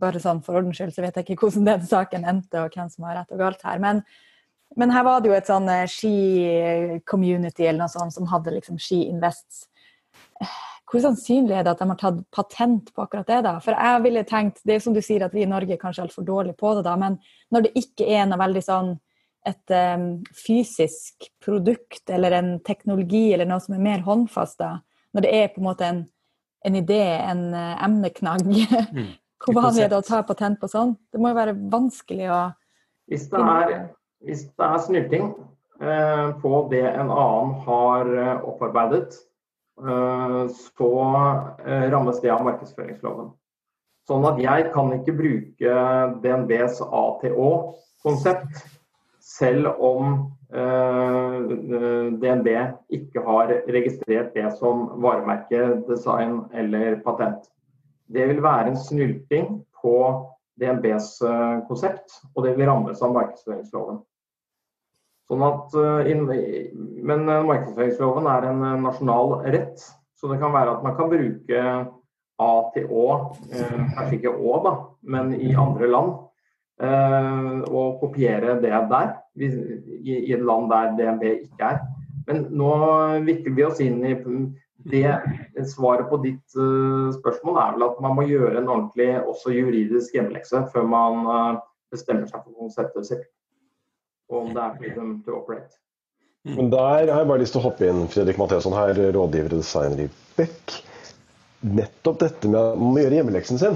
bare 0.02 0.20
sånn 0.22 0.44
for 0.44 0.60
ordens 0.60 0.82
skyld, 0.82 0.94
så 0.98 1.06
vet 1.06 1.16
jeg 1.16 1.30
ikke 1.30 1.48
hvordan 1.48 1.72
den 1.72 1.88
saken 1.88 2.28
endte, 2.28 2.66
og 2.66 2.76
hvem 2.76 2.92
som 2.92 3.08
har 3.08 3.22
rett 3.22 3.38
og 3.38 3.42
galt 3.42 3.64
her. 3.66 3.80
Men, 3.82 4.04
men 4.78 4.92
her 4.94 5.04
var 5.08 5.22
det 5.22 5.32
jo 5.32 5.38
et 5.38 5.50
sånn 5.50 5.70
ski-community 5.90 7.66
eller 7.66 7.86
noe 7.86 7.94
sånt 7.94 8.14
som 8.14 8.28
hadde 8.30 8.54
liksom 8.54 8.78
Ski 8.82 9.06
Invests 9.10 9.66
hvor 10.90 11.04
sannsynlig 11.04 11.54
er 11.54 11.66
det 11.66 11.76
at 11.76 11.82
de 11.82 11.88
har 11.92 12.00
tatt 12.00 12.22
patent 12.34 12.90
på 12.96 13.04
akkurat 13.04 13.28
det? 13.30 13.42
da? 13.46 13.54
For 13.62 13.78
jeg 13.78 14.04
ville 14.06 14.26
tenkt, 14.26 14.62
Det 14.66 14.76
er 14.76 14.82
som 14.82 14.96
du 14.96 15.02
sier 15.06 15.26
at 15.26 15.34
vi 15.34 15.44
i 15.44 15.50
Norge 15.50 15.76
er 15.76 15.82
kanskje 15.82 16.08
altfor 16.08 16.26
dårlige 16.26 16.58
på 16.58 16.74
det, 16.76 16.84
da, 16.88 16.96
men 16.98 17.20
når 17.54 17.68
det 17.68 17.76
ikke 17.78 18.08
er 18.10 18.26
noe 18.26 18.42
veldig 18.42 18.64
sånn 18.66 18.96
et 19.48 19.72
um, 19.72 20.08
fysisk 20.36 21.30
produkt 21.42 22.10
eller 22.12 22.36
en 22.36 22.50
teknologi 22.66 23.30
eller 23.34 23.48
noe 23.48 23.62
som 23.64 23.78
er 23.78 23.86
mer 23.86 24.02
håndfast, 24.04 24.58
da, 24.60 24.80
når 25.14 25.26
det 25.26 25.36
er 25.38 25.54
på 25.54 25.62
en 25.62 25.68
måte 25.70 25.86
en, 25.88 26.02
en 26.66 26.76
idé, 26.76 27.04
en 27.22 27.46
uh, 27.54 27.78
emneknagg, 27.86 28.50
mm. 28.98 29.14
hvor 29.46 29.62
vanlig 29.62 29.86
er 29.86 29.94
det 29.94 30.02
å 30.02 30.10
ta 30.10 30.24
patent 30.28 30.60
på 30.60 30.72
sånn? 30.72 30.98
Det 31.14 31.22
må 31.22 31.32
jo 31.32 31.40
være 31.40 31.56
vanskelig 31.70 32.34
å 32.34 32.42
Hvis 33.10 33.30
det 33.30 33.46
er, 33.46 33.78
hvis 34.26 34.46
det 34.50 34.66
er 34.66 34.84
snylting 34.84 35.32
uh, 35.82 36.36
på 36.42 36.68
det 36.72 36.86
en 36.90 37.12
annen 37.12 37.54
har 37.66 38.10
uh, 38.10 38.48
opparbeidet, 38.52 39.16
Eh, 39.88 40.48
så 40.48 40.92
eh, 41.66 41.92
rammes 41.92 42.22
det 42.22 42.32
av 42.34 42.44
markedsføringsloven. 42.44 43.32
Sånn 44.10 44.26
at 44.28 44.42
jeg 44.42 44.72
kan 44.74 44.92
ikke 44.96 45.16
bruke 45.16 45.76
DNBs 46.24 46.82
ATÅ-konsept 46.84 48.64
selv 49.24 49.70
om 49.86 50.18
eh, 50.52 51.38
DNB 52.20 52.50
ikke 52.98 53.24
har 53.24 53.54
registrert 53.70 54.34
det 54.36 54.50
som 54.58 54.88
varemerke, 55.04 55.62
design 55.88 56.42
eller 56.52 57.00
patent. 57.06 57.48
Det 58.10 58.26
vil 58.32 58.42
være 58.44 58.74
en 58.74 58.80
snylting 58.82 59.60
på 59.80 59.96
DNBs 60.60 61.22
konsept, 61.70 62.18
og 62.34 62.44
det 62.44 62.58
vil 62.58 62.68
rammes 62.68 63.00
av 63.06 63.14
markedsføringsloven. 63.16 64.02
Sånn 65.30 65.46
at, 65.46 65.76
eh, 65.78 66.72
men 67.06 67.28
eh, 67.30 67.46
markedsføringsloven 67.46 68.30
er 68.32 68.48
en 68.50 68.64
eh, 68.66 68.80
nasjonal 68.82 69.36
rett, 69.46 69.84
så 70.18 70.32
det 70.32 70.40
kan 70.42 70.56
være 70.56 70.78
at 70.78 70.86
man 70.86 70.96
kan 70.98 71.12
bruke 71.12 71.66
A 72.40 72.50
til 72.74 72.88
Å, 72.88 73.06
kanskje 73.52 74.16
ikke 74.16 74.32
Å, 74.34 74.56
da, 74.64 74.74
men 75.12 75.34
i 75.36 75.52
andre 75.60 75.90
land. 75.92 76.18
Og 76.80 77.98
kopiere 78.00 78.54
det 78.64 78.72
der, 78.88 79.10
i 79.36 80.14
et 80.32 80.46
land 80.48 80.70
der 80.72 80.94
DNB 80.96 81.26
ikke 81.34 81.72
er. 81.74 81.82
Men 82.30 82.46
nå 82.56 82.70
vikler 83.28 83.58
vi 83.58 83.66
oss 83.68 83.82
inn 83.84 84.00
i 84.08 84.14
det 84.88 85.66
Svaret 85.68 86.08
på 86.08 86.22
ditt 86.24 86.56
spørsmål 87.18 87.60
er 87.60 87.76
vel 87.76 87.88
at 87.90 88.00
man 88.06 88.16
må 88.16 88.24
gjøre 88.30 88.62
en 88.62 88.72
ordentlig 88.72 89.10
også 89.20 89.52
juridisk 89.52 90.16
hjemmelekse 90.16 90.64
før 90.72 90.88
man 90.88 91.60
bestemmer 91.92 92.32
seg 92.32 92.40
for 92.46 92.56
konseptet 92.64 93.12
sitt 93.12 93.28
og 94.30 94.44
om 94.44 94.52
det 94.54 94.64
er 94.64 94.76
freedom 94.80 95.14
to 95.26 95.38
operate. 95.42 95.80
Mm. 96.48 96.56
Men 96.56 96.70
der 96.72 97.10
har 97.12 97.24
jeg 97.24 97.30
bare 97.32 97.42
lyst 97.42 97.56
til 97.56 97.62
å 97.62 97.68
hoppe 97.68 97.90
inn, 97.90 98.06
Fredrik 98.12 98.38
Matheson 98.40 98.78
her, 98.78 98.94
rådgiver 99.16 99.56
og 99.56 99.64
designer 99.64 100.06
i 100.06 100.12
Beck. 100.38 100.78
Nettopp 101.60 102.22
dette 102.22 102.48
med 102.48 102.80
å 102.80 102.92
gjøre 102.96 103.18
hjemmeleksen 103.18 103.60
sin, 103.60 103.74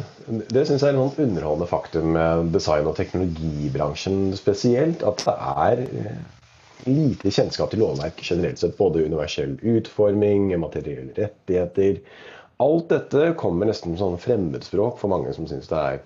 det 0.48 0.62
syns 0.70 0.86
jeg 0.86 0.94
er 0.94 1.00
et 1.02 1.18
underholdende 1.20 1.68
faktum 1.68 2.14
med 2.16 2.54
design- 2.56 2.88
og 2.88 2.96
teknologibransjen 2.96 4.30
spesielt. 4.40 5.04
At 5.04 5.26
det 5.28 5.36
er 5.36 5.82
eh, 5.84 6.22
lite 6.88 7.34
kjennskap 7.36 7.74
til 7.74 7.84
lovverk 7.84 8.24
generelt 8.24 8.62
sett. 8.62 8.78
Både 8.80 9.04
universell 9.04 9.58
utforming, 9.60 10.54
materielle 10.64 11.12
rettigheter. 11.18 12.00
Alt 12.64 12.88
dette 12.94 13.34
kommer 13.40 13.68
nesten 13.68 13.98
som 13.98 14.14
sånn 14.14 14.24
fremmedspråk 14.24 15.02
for 15.02 15.12
mange 15.12 15.36
som 15.36 15.50
syns 15.50 15.68
det 15.68 15.82
er 15.82 16.04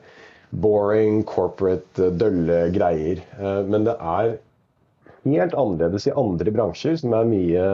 boring, 0.51 1.23
corporate, 1.27 1.99
eh, 1.99 2.13
dølle 2.19 2.67
greier. 2.75 3.23
Eh, 3.39 3.63
men 3.67 3.87
det 3.87 3.97
er 3.99 4.37
helt 5.27 5.53
annerledes 5.53 6.07
i 6.07 6.15
andre 6.15 6.53
bransjer 6.55 6.95
som 7.01 7.13
er 7.13 7.27
mye 7.27 7.65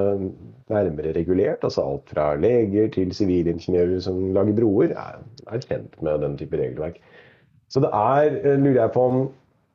nærmere 0.74 1.14
regulert. 1.14 1.64
altså 1.64 1.86
Alt 1.86 2.10
fra 2.10 2.34
leger 2.36 2.90
til 2.90 3.14
sivilingeniører 3.14 4.00
som 4.02 4.34
lager 4.34 4.58
broer, 4.58 4.96
er, 4.98 5.22
er 5.48 5.68
kjent 5.68 6.02
med 6.02 6.22
den 6.22 6.38
type 6.38 6.58
regelverk. 6.58 7.00
Så 7.70 7.82
det 7.84 7.90
er, 7.94 8.38
eh, 8.44 8.60
lurer 8.60 8.82
jeg 8.82 8.92
på 8.94 9.08
om 9.12 9.24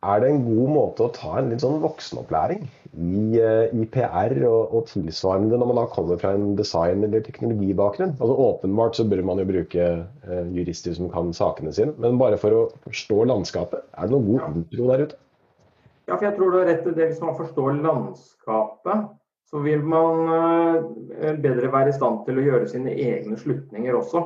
er 0.06 0.20
det 0.22 0.28
en 0.30 0.44
god 0.46 0.68
måte 0.70 1.06
å 1.06 1.12
ta 1.14 1.32
en 1.40 1.48
litt 1.50 1.62
sånn 1.64 1.80
voksenopplæring 1.82 2.66
i, 2.94 3.38
eh, 3.42 3.72
i 3.74 3.86
PR 3.90 4.34
og, 4.46 4.74
og, 4.74 4.84
tilsvarende 4.90 5.58
når 5.58 5.70
man 5.70 5.80
da 5.80 5.86
kommer 5.90 6.20
fra 6.20 6.34
en 6.36 6.52
design- 6.58 7.02
eller 7.06 7.24
teknologibakgrunn? 7.26 8.14
Altså 8.18 8.36
Åpenbart 8.46 8.98
så 8.98 9.06
bør 9.10 9.24
man 9.26 9.42
jo 9.42 9.48
bruke 9.48 9.88
eh, 10.06 10.44
jurister 10.54 10.94
som 10.94 11.10
kan 11.10 11.32
sakene 11.34 11.74
sine, 11.74 11.96
men 11.98 12.20
bare 12.20 12.38
for 12.38 12.54
å 12.54 12.66
forstå 12.86 13.24
landskapet, 13.32 13.82
er 13.98 14.06
det 14.06 14.14
noen 14.14 14.28
god 14.36 14.60
intro 14.62 14.90
der 14.92 15.06
ute? 15.08 15.18
Ja, 16.08 16.16
for 16.16 16.24
jeg 16.24 16.36
tror 16.38 16.52
du 16.52 16.58
har 16.60 16.70
rett 16.70 16.86
i 16.86 16.94
det. 16.96 17.10
Hvis 17.10 17.20
man 17.20 17.36
forstår 17.36 17.82
landskapet, 17.84 19.08
så 19.50 19.60
vil 19.64 19.82
man 19.84 20.30
eh, 20.32 21.34
bedre 21.42 21.72
være 21.72 21.92
i 21.92 21.96
stand 21.96 22.22
til 22.26 22.38
å 22.38 22.46
gjøre 22.46 22.68
sine 22.70 22.94
egne 22.94 23.36
slutninger 23.40 23.96
også. 23.98 24.22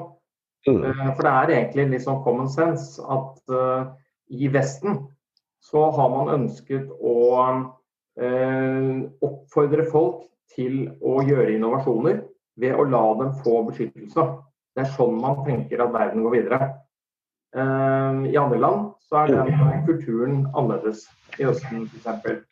Mm. 0.69 0.85
Eh, 0.85 1.09
for 1.17 1.25
det 1.27 1.33
er 1.33 1.55
egentlig 1.57 1.89
litt 1.95 2.05
sånn 2.05 2.23
common 2.27 2.51
sense 2.53 3.03
at 3.03 3.41
uh, 3.51 3.91
i 4.31 4.51
Vesten 4.53 5.01
så 5.63 5.87
har 5.95 6.11
man 6.11 6.33
ønsket 6.35 6.91
å 6.99 7.17
eh, 8.19 9.03
oppfordre 9.23 9.87
folk 9.91 10.25
til 10.53 10.89
å 11.01 11.21
gjøre 11.25 11.55
innovasjoner 11.55 12.23
ved 12.61 12.77
å 12.77 12.87
la 12.91 13.03
dem 13.21 13.35
få 13.45 13.63
beskyttelse. 13.69 14.27
Det 14.73 14.85
er 14.85 14.95
sånn 14.97 15.21
man 15.21 15.43
tenker 15.47 15.85
at 15.85 15.95
verden 15.95 16.25
går 16.27 16.37
videre. 16.39 16.71
Eh, 17.55 18.25
I 18.33 18.39
andre 18.41 18.59
land 18.59 18.89
så 19.07 19.23
er 19.23 19.37
den 19.37 19.85
kulturen 19.87 20.43
annerledes. 20.51 21.07
I 21.39 21.47
Østen 21.49 21.87
f.eks. 21.87 22.43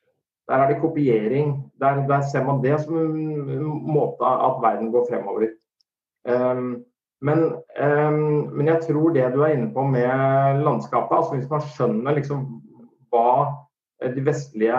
Der 0.51 0.63
er 0.63 0.71
det 0.71 0.81
kopiering. 0.81 1.53
Der, 1.83 2.07
der, 2.09 2.23
ser 2.31 2.47
man 2.47 2.63
det 2.63 2.79
som 2.83 2.97
en 2.99 3.67
måte 3.87 4.27
at 4.27 4.63
verden 4.63 4.91
går 4.95 5.07
fremover. 5.11 5.53
Um, 6.27 6.85
men, 7.23 7.39
men, 8.57 8.67
jeg 8.67 8.81
tror 8.89 9.13
det 9.15 9.29
du 9.35 9.43
er 9.45 9.55
inne 9.55 9.71
på 9.75 9.85
med 9.85 10.63
landskapet, 10.65 11.17
altså 11.17 11.37
hvis 11.37 11.51
man 11.51 11.63
skjønner 11.65 12.17
liksom 12.17 12.47
hva 13.11 13.31
de 14.01 14.23
vestlige 14.25 14.77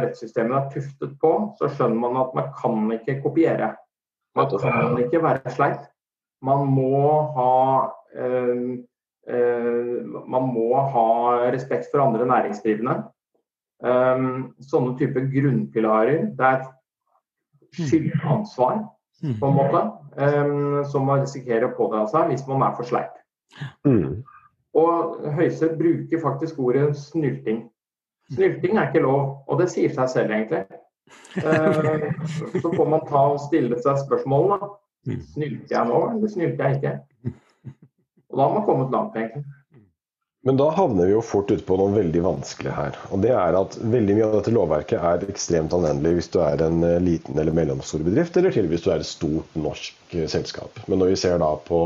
rettssystemene 0.00 0.62
er 0.62 0.70
tuftet 0.72 1.16
på, 1.20 1.32
så 1.58 1.68
skjønner 1.68 2.00
man 2.00 2.20
at 2.22 2.36
man 2.36 2.52
kan 2.56 2.86
ikke 2.96 3.20
kopiere. 3.26 3.74
Man 4.34 4.48
kan 4.50 4.96
ikke 5.02 5.22
være 5.22 5.52
sleip. 5.52 5.82
Man 6.44 6.66
må 6.72 7.00
ha 7.36 7.50
eh, 8.16 8.64
eh, 9.28 9.98
man 10.04 10.48
må 10.52 10.70
ha 10.94 11.08
respekt 11.54 11.90
for 11.92 12.04
andre 12.04 12.26
næringsdrivende. 12.28 13.02
Um, 13.84 14.54
sånne 14.64 14.94
typer 14.96 15.26
grunnpilarer. 15.28 16.30
Det 16.38 16.46
er 16.46 16.62
et 16.62 17.80
skyldansvar, 17.84 18.78
på 19.40 19.48
en 19.50 19.56
måte, 19.58 19.80
um, 20.16 20.78
som 20.88 21.04
man 21.08 21.24
risikerer 21.24 21.66
å 21.68 21.74
pådra 21.76 22.04
seg 22.08 22.30
hvis 22.30 22.46
man 22.48 22.64
er 22.64 22.76
for 22.78 22.88
sleip. 22.88 23.18
Mm. 23.84 24.22
Og 24.74 25.20
Høyesterett 25.36 25.78
bruker 25.78 26.22
faktisk 26.22 26.58
ordet 26.58 26.88
snylting. 26.98 27.64
Snylting 28.34 28.78
er 28.78 28.88
ikke 28.88 29.04
lov, 29.04 29.44
og 29.46 29.60
det 29.60 29.68
sier 29.70 29.92
seg 29.94 30.10
selv, 30.10 30.34
egentlig. 30.34 30.64
Eh, 31.36 32.06
så 32.62 32.70
får 32.72 32.88
man 32.88 33.04
ta 33.08 33.26
og 33.34 33.42
stille 33.44 33.78
seg 33.84 34.00
spørsmålene. 34.06 34.58
da. 34.64 34.72
Snylter 35.34 35.76
jeg 35.76 35.90
nå, 35.90 36.00
eller 36.14 36.32
snylte 36.32 36.70
jeg 36.70 36.80
ikke? 36.80 36.94
Og 38.32 38.40
da 38.40 38.46
har 38.46 38.56
man 38.56 38.66
kommet 38.66 38.94
langt, 38.94 39.18
egentlig. 39.20 39.44
Men 40.44 40.58
da 40.60 40.66
havner 40.76 41.06
vi 41.08 41.14
jo 41.14 41.22
fort 41.24 41.48
ute 41.48 41.64
på 41.64 41.76
noe 41.80 41.92
veldig 41.94 42.20
vanskelig 42.24 42.72
her. 42.76 42.96
Og 43.16 43.22
det 43.24 43.30
er 43.32 43.56
at 43.56 43.78
veldig 43.80 44.16
mye 44.18 44.26
av 44.26 44.34
dette 44.36 44.52
lovverket 44.52 45.06
er 45.10 45.22
ekstremt 45.32 45.72
anvendelig 45.72 46.18
hvis 46.18 46.28
du 46.34 46.36
er 46.44 46.64
en 46.66 46.82
eh, 46.84 46.98
liten 47.00 47.38
eller 47.40 47.56
mellomstor 47.56 48.04
bedrift, 48.04 48.36
eller 48.36 48.52
til 48.52 48.68
hvis 48.68 48.84
du 48.84 48.90
er 48.92 49.00
et 49.00 49.08
stort 49.08 49.56
norsk 49.56 50.16
eh, 50.18 50.26
selskap. 50.28 50.82
Men 50.84 51.00
når 51.00 51.14
vi 51.14 51.22
ser 51.22 51.40
da 51.40 51.48
på 51.68 51.80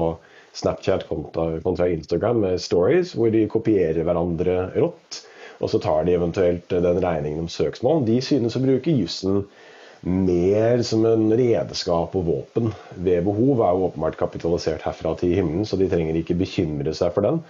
Snapchat 0.58 1.06
kontra, 1.08 1.60
kontra 1.62 1.88
Instagram 1.92 2.42
med 2.42 2.60
stories, 2.62 3.14
hvor 3.14 3.30
de 3.34 3.46
kopierer 3.50 4.02
hverandre 4.06 4.60
rått. 4.74 5.22
Og 5.58 5.70
så 5.70 5.80
tar 5.82 6.04
de 6.06 6.14
eventuelt 6.14 6.70
den 6.70 7.00
regningen 7.02 7.44
om 7.44 7.50
søksmål. 7.50 8.04
De 8.06 8.18
synes 8.22 8.56
å 8.58 8.62
bruke 8.62 8.94
jussen 8.94 9.42
mer 10.06 10.82
som 10.86 11.02
en 11.08 11.26
redskap 11.34 12.14
og 12.18 12.26
våpen 12.28 12.70
ved 12.94 13.24
behov. 13.26 13.62
Er 13.62 13.74
jo 13.74 13.88
åpenbart 13.88 14.18
kapitalisert 14.20 14.84
herfra 14.86 15.14
til 15.18 15.34
himmelen, 15.34 15.66
så 15.66 15.78
de 15.78 15.90
trenger 15.90 16.20
ikke 16.20 16.38
bekymre 16.38 16.94
seg 16.94 17.14
for 17.14 17.26
den. 17.26 17.42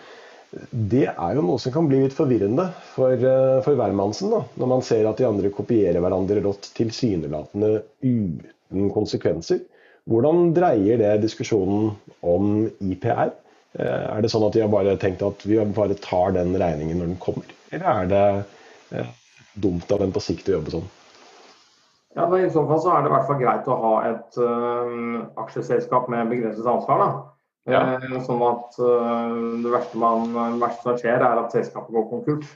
Det 0.71 1.05
er 1.11 1.35
jo 1.37 1.45
noe 1.45 1.61
som 1.61 1.75
kan 1.75 1.89
bli 1.91 2.01
litt 2.07 2.17
forvirrende 2.17 2.71
for, 2.95 3.13
eh, 3.13 3.59
for 3.65 3.77
hvermannsen, 3.77 4.33
når 4.57 4.71
man 4.71 4.85
ser 4.85 5.05
at 5.09 5.21
de 5.21 5.27
andre 5.29 5.51
kopierer 5.53 6.01
hverandre 6.01 6.41
rått 6.45 6.71
tilsynelatende 6.79 7.83
uten 8.01 8.89
konsekvenser. 8.95 9.61
Hvordan 10.09 10.53
dreier 10.57 11.01
det 11.01 11.19
diskusjonen 11.21 11.91
om 12.25 12.53
IPR? 12.81 13.33
Eh, 13.77 14.05
er 14.17 14.23
det 14.25 14.31
sånn 14.33 14.47
at 14.47 14.55
de 14.57 14.63
har 14.65 14.71
bare 14.73 14.97
tenkt 15.01 15.25
at 15.25 15.45
vi 15.45 15.59
bare 15.77 15.97
tar 16.01 16.33
den 16.37 16.55
regningen 16.57 17.03
når 17.03 17.11
den 17.13 17.19
kommer? 17.21 17.51
Eller 17.69 17.89
er 17.93 18.09
det 18.13 18.23
eh, 18.97 19.11
dumt 19.61 19.91
av 19.93 20.01
dem 20.01 20.15
på 20.15 20.23
sikt 20.25 20.49
å 20.49 20.57
jobbe 20.57 20.79
sånn? 20.79 20.89
Ja, 22.17 22.25
I 22.25 22.49
så 22.51 22.65
fall 22.67 22.81
så 22.83 22.95
er 22.95 23.05
det 23.05 23.11
i 23.11 23.15
hvert 23.15 23.29
fall 23.29 23.41
greit 23.43 23.69
å 23.69 23.77
ha 23.79 23.91
et 24.09 24.39
uh, 24.41 25.29
aksjeselskap 25.39 26.09
med 26.11 26.31
begrenset 26.33 26.67
ansvar. 26.67 27.03
da. 27.05 27.11
Ja. 27.69 27.83
Sånn 28.25 28.41
at 28.43 28.79
det 28.81 29.71
verste, 29.71 30.01
man, 30.01 30.33
verste, 30.59 30.87
som 30.87 30.97
skjer, 30.99 31.21
er 31.21 31.39
at 31.43 31.53
selskapet 31.53 31.93
går 31.95 32.07
konkurs. 32.09 32.55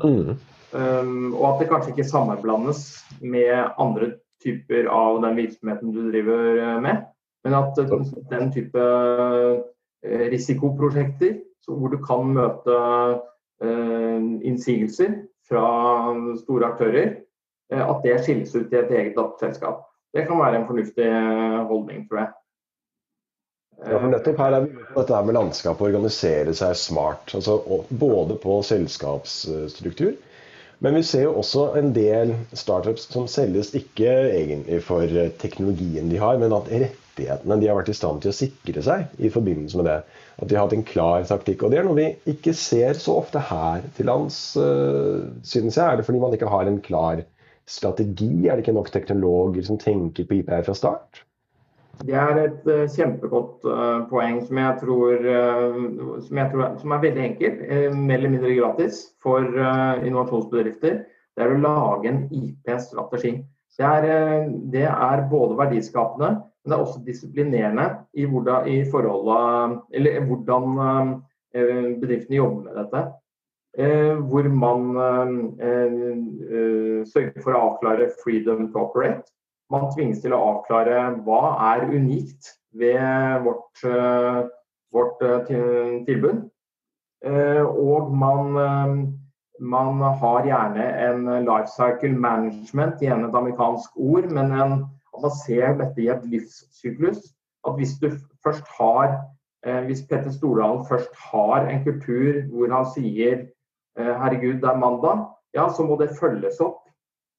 Mm. 0.00 0.32
Og 0.72 1.44
at 1.50 1.60
det 1.60 1.68
kanskje 1.68 1.92
ikke 1.92 2.08
sammenblandes 2.08 2.80
med 3.20 3.52
andre 3.76 4.14
typer 4.46 4.88
av 4.92 5.20
den 5.26 5.36
virksomheten 5.42 5.92
du 5.92 6.06
driver 6.08 6.80
med. 6.86 7.04
Men 7.44 7.58
at 7.58 7.78
den 8.30 8.48
type 8.54 8.86
risikoprosjekter 10.06 11.42
hvor 11.66 11.90
du 11.90 11.98
kan 12.02 12.30
møte 12.30 12.76
innsigelser 14.46 15.16
fra 15.48 15.66
store 16.38 16.72
aktører, 16.72 17.12
at 17.74 18.02
det 18.06 18.20
skilles 18.22 18.54
ut 18.54 18.70
i 18.70 18.78
et 18.78 18.90
eget 18.94 19.16
datterselskap. 19.18 19.84
Det 20.14 20.26
kan 20.28 20.38
være 20.38 20.60
en 20.60 20.66
fornuftig 20.68 21.08
holdning, 21.70 22.04
tror 22.08 22.22
jeg. 22.22 22.34
Ja, 23.82 23.98
for 23.98 24.08
nettopp 24.08 24.38
her 24.40 24.54
er 24.56 24.64
vi 24.64 24.84
på 24.94 25.02
dette 25.02 25.18
med 25.28 25.36
landskapet 25.36 25.88
organisere 25.90 26.54
seg 26.56 26.78
smart. 26.80 27.34
Altså, 27.36 27.58
både 27.90 28.38
på 28.40 28.60
selskapsstruktur, 28.64 30.14
men 30.84 30.98
vi 30.98 31.02
ser 31.08 31.24
jo 31.24 31.36
også 31.40 31.70
en 31.78 31.92
del 31.96 32.34
startups 32.52 33.06
som 33.12 33.28
selges 33.30 33.72
ikke 33.78 34.10
egentlig 34.28 34.82
for 34.84 35.12
teknologien 35.40 36.10
de 36.12 36.20
har, 36.20 36.36
men 36.40 36.52
at 36.52 36.68
rettighetene 36.68 37.56
de 37.62 37.70
har 37.70 37.78
vært 37.78 37.92
i 37.92 37.96
stand 37.96 38.20
til 38.22 38.32
å 38.32 38.36
sikre 38.36 38.84
seg 38.84 39.16
i 39.16 39.30
forbindelse 39.32 39.80
med 39.80 39.88
det. 39.88 39.96
At 40.36 40.50
de 40.50 40.58
har 40.58 40.66
hatt 40.66 40.76
en 40.76 40.84
klar 40.84 41.24
taktikk. 41.28 41.64
Og 41.64 41.72
det 41.72 41.80
er 41.80 41.88
noe 41.88 41.96
vi 41.96 42.10
ikke 42.34 42.52
ser 42.56 43.00
så 43.00 43.16
ofte 43.22 43.40
her 43.48 43.86
til 43.96 44.10
lands, 44.10 44.38
eh, 44.60 45.24
synes 45.42 45.80
jeg. 45.80 45.86
Er 45.86 45.96
det 45.96 46.04
fordi 46.08 46.20
man 46.20 46.36
ikke 46.36 46.52
har 46.52 46.68
en 46.68 46.82
klar 46.84 47.24
strategi? 47.64 48.46
Er 48.46 48.56
det 48.56 48.66
ikke 48.66 48.76
nok 48.76 48.92
teknologer 48.92 49.64
som 49.64 49.80
tenker 49.80 50.28
på 50.28 50.42
IPR 50.42 50.66
fra 50.68 50.76
start? 50.76 51.25
Det 52.04 52.12
er 52.12 52.38
et 52.42 52.66
uh, 52.68 52.84
kjempegodt 52.92 53.64
uh, 53.64 54.04
poeng 54.10 54.42
som 54.44 54.58
jeg, 54.60 54.78
tror, 54.82 55.22
uh, 55.24 56.16
som 56.26 56.40
jeg, 56.40 56.50
tror, 56.52 56.74
som 56.82 56.92
er 56.92 57.04
veldig 57.06 57.22
enkelt, 57.30 57.62
mer 57.96 58.18
eller 58.18 58.32
mindre 58.34 58.56
gratis 58.58 59.02
for 59.24 59.44
innovasjonsbedrifter. 59.46 61.04
Det 61.36 61.44
er 61.44 61.52
å 61.52 61.60
lage 61.60 62.10
en 62.10 62.24
IP-strategi. 62.32 63.38
Det, 63.76 64.12
det, 64.72 64.86
er 64.88 65.24
både 65.28 65.56
verdiskapende, 65.58 66.30
men 66.40 66.72
det 66.72 66.76
er 66.76 66.84
også 66.84 67.02
disiplinerende 67.04 67.86
i 68.16 68.24
hvordan, 68.24 68.68
i 68.72 68.78
eller, 69.98 70.20
hvordan 70.24 70.78
bedriftene 72.00 72.38
jobber 72.38 72.70
med 72.70 72.78
dette. 72.80 73.02
hvor 74.30 74.48
man 74.48 74.96
sørger 77.04 77.44
for 77.44 77.52
å 77.52 77.64
avklare 77.66 78.08
freedom 78.22 78.70
to 78.72 78.80
operate 78.86 79.28
man 79.72 79.88
tvinges 79.94 80.22
til 80.22 80.34
å 80.34 80.42
avklare 80.52 80.98
hva 81.26 81.40
er 81.72 81.86
unikt 81.90 82.52
ved 82.76 83.42
vårt, 83.46 83.84
eh, 83.84 84.42
vårt 84.94 85.22
eh, 85.24 86.02
tilbud. 86.06 86.44
Eh, 87.26 87.62
og 87.62 88.12
man, 88.14 88.52
man, 89.58 90.02
har 90.20 90.46
gjerne 90.46 90.90
en 91.08 91.24
life 91.46 91.72
cycle 91.72 92.14
management, 92.14 93.00
igjen 93.02 93.24
et 93.26 93.38
amerikansk 93.38 93.96
ord, 93.96 94.28
men 94.30 94.52
en, 94.52 94.76
at 95.14 95.24
man 95.24 95.34
ser 95.42 95.78
dette 95.80 96.04
i 96.04 96.10
et 96.12 96.28
livssyklus. 96.30 97.32
At 97.66 97.80
hvis 97.80 97.96
du 98.02 98.12
først 98.44 98.68
har 98.78 99.22
hvis 99.66 100.04
Petter 100.06 100.30
Stordalen 100.30 100.84
først 100.86 101.10
har 101.32 101.64
en 101.66 101.80
kultur 101.82 102.36
hvor 102.52 102.70
han 102.70 102.84
sier 102.92 103.40
herregud, 103.98 104.60
det 104.62 104.68
er 104.70 104.78
mandag, 104.78 105.24
ja, 105.56 105.64
så 105.74 105.82
må 105.82 105.96
det 105.98 106.12
følges 106.20 106.60
opp 106.62 106.85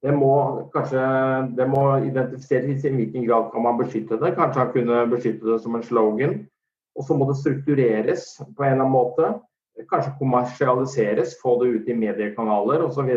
det 0.06 0.14
må 0.14 0.32
kanskje 0.74 1.02
det 1.58 1.66
må 1.72 1.84
identifiseres 2.06 2.86
i 2.86 2.94
hvilken 2.94 3.26
grad 3.26 3.50
kan 3.54 3.66
man 3.66 3.80
beskytte 3.80 4.20
det. 4.22 4.36
Kanskje 4.38 4.62
han 4.62 4.74
kunne 4.76 5.06
beskytte 5.10 5.50
det 5.50 5.60
som 5.64 5.78
en 5.78 5.86
slogan. 5.86 6.40
Og 6.98 7.06
så 7.06 7.18
må 7.18 7.28
det 7.30 7.38
struktureres 7.40 8.30
på 8.42 8.66
en 8.66 8.76
eller 8.76 8.84
annen 8.84 8.94
måte. 8.94 9.32
Kanskje 9.90 10.16
kommersialiseres, 10.20 11.38
få 11.42 11.58
det 11.62 11.70
ut 11.74 11.90
i 11.90 11.98
mediekanaler 11.98 12.86
osv. 12.86 13.10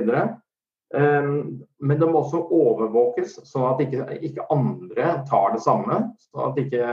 Ehm, 0.96 1.34
men 1.80 2.00
det 2.00 2.08
må 2.08 2.20
også 2.20 2.42
overvåkes, 2.52 3.38
sånn 3.48 3.68
at 3.70 3.80
ikke, 3.84 4.06
ikke 4.26 4.48
andre 4.52 5.12
tar 5.28 5.54
det 5.54 5.62
samme. 5.64 6.00
Sånn 6.28 6.46
at 6.48 6.60
ikke 6.60 6.92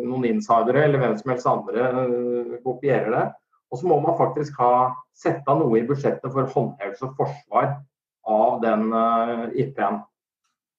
noen 0.00 0.28
insidere 0.30 0.86
eller 0.86 1.02
hvem 1.02 1.16
som 1.20 1.34
helst 1.34 1.50
andre 1.50 1.88
eh, 1.90 2.54
kopierer 2.66 3.10
det. 3.14 3.24
Og 3.70 3.80
så 3.80 3.90
må 3.90 3.98
man 4.02 4.18
faktisk 4.18 4.58
ha 4.62 4.94
sette 5.18 5.50
av 5.50 5.58
noe 5.62 5.80
i 5.80 5.86
budsjettet 5.86 6.30
for 6.30 6.50
håndhevelse 6.50 7.08
og 7.08 7.18
forsvar 7.18 7.74
av 8.24 8.62
den 8.62 8.92
uh, 8.92 9.48
IP-en. 9.54 9.98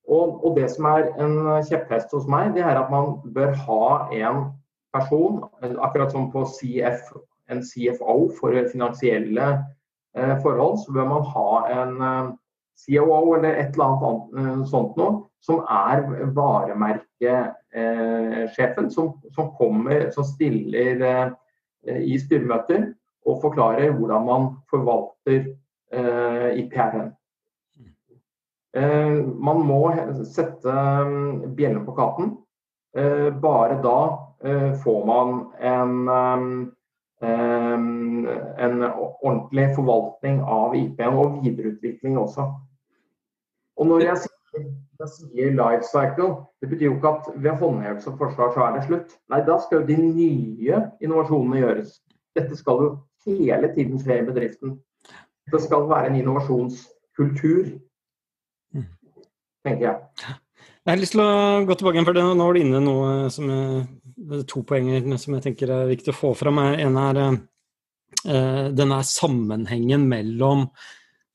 Og, 0.06 0.46
og, 0.46 0.56
det 0.58 0.72
som 0.74 0.86
er 0.86 1.08
en 1.22 1.64
kjepphest 1.66 2.12
hos 2.14 2.28
meg, 2.30 2.54
det 2.54 2.64
er 2.66 2.78
at 2.78 2.92
man 2.94 3.06
bør 3.34 3.52
ha 3.66 4.08
en 4.14 4.38
person, 4.94 5.44
akkurat 5.82 6.12
som 6.14 6.32
på 6.34 6.46
CF, 6.46 7.02
en 7.50 7.64
CFO 7.66 8.30
for 8.38 8.70
finansielle 8.72 9.66
uh, 10.18 10.42
forhold, 10.44 10.78
så 10.84 10.92
bør 10.94 11.08
man 11.10 11.24
ha 11.34 11.50
en 11.82 11.94
eh, 12.02 12.26
COO 12.86 13.34
eller 13.38 13.54
et 13.56 13.72
eller 13.74 13.90
annet 13.96 14.22
sånt 14.70 14.94
noe, 15.00 15.12
som 15.42 15.58
er 15.72 15.98
varemerkesjefen, 16.36 18.92
som, 18.92 19.14
som, 19.34 19.56
kommer, 19.58 20.12
som 20.12 20.24
stiller 20.28 21.32
i 21.86 22.18
styremøter 22.20 22.94
og 23.26 23.42
forklarer 23.46 23.92
hvordan 23.96 24.26
man 24.28 24.44
forvalter 24.70 25.46
IPR-en. 26.58 27.16
Eh, 28.76 29.26
man 29.40 29.62
må 29.64 29.80
sette 30.28 30.72
mm, 31.08 31.56
bjellen 31.56 31.86
på 31.88 31.96
katten. 31.96 32.34
Eh, 32.98 33.30
bare 33.44 33.78
da 33.84 34.00
eh, 34.44 34.74
får 34.84 35.06
man 35.08 35.36
en, 35.60 36.10
en 37.26 38.84
ordentlig 38.84 39.70
forvaltning 39.78 40.42
av 40.44 40.76
IP-en, 40.76 41.20
og 41.20 41.40
videreutvikling 41.44 42.20
også. 42.20 42.50
Og 43.80 43.88
når 43.88 44.06
jeg 44.10 44.24
sier, 44.26 44.68
sier 45.12 45.56
life 45.56 45.88
cycle, 45.88 46.30
det 46.60 46.72
betyr 46.72 46.90
jo 46.90 46.98
ikke 46.98 47.14
at 47.16 47.32
ved 47.36 47.64
håndhevelse 47.64 48.12
og 48.12 48.20
forsvar 48.20 48.52
så 48.56 48.68
er 48.68 48.76
det 48.76 48.86
slutt. 48.90 49.18
Nei, 49.32 49.42
da 49.48 49.58
skal 49.64 49.82
jo 49.82 49.88
de 49.88 49.98
nye 50.02 50.84
innovasjonene 51.04 51.64
gjøres. 51.64 51.98
Dette 52.36 52.60
skal 52.60 52.84
jo 52.84 52.94
hele 53.26 53.72
tiden 53.76 54.00
skje 54.04 54.20
i 54.20 54.28
bedriften. 54.28 54.78
Det 55.52 55.62
skal 55.64 55.88
være 55.88 56.12
en 56.12 56.20
innovasjonskultur 56.20 57.76
tenker 59.66 59.88
jeg. 59.90 60.36
Jeg 60.86 60.92
har 60.94 61.02
lyst 61.02 61.16
til 61.16 61.24
å 61.24 61.30
gå 61.66 61.78
tilbake 61.78 61.98
igjen, 61.98 62.08
for 62.08 62.20
nå 62.22 62.46
var 62.46 62.58
du 62.58 62.62
inne 62.62 62.82
noe 62.84 63.14
som 63.34 63.50
er, 63.50 64.44
to 64.50 64.62
poenger 64.68 65.08
som 65.22 65.36
jeg 65.36 65.48
tenker 65.48 65.74
er 65.74 65.90
viktig 65.90 66.14
å 66.14 66.18
få 66.18 66.34
fram. 66.38 66.62
En 66.62 67.00
er 67.02 67.22
uh, 67.26 68.68
denne 68.70 69.00
sammenhengen 69.10 70.06
mellom 70.12 70.68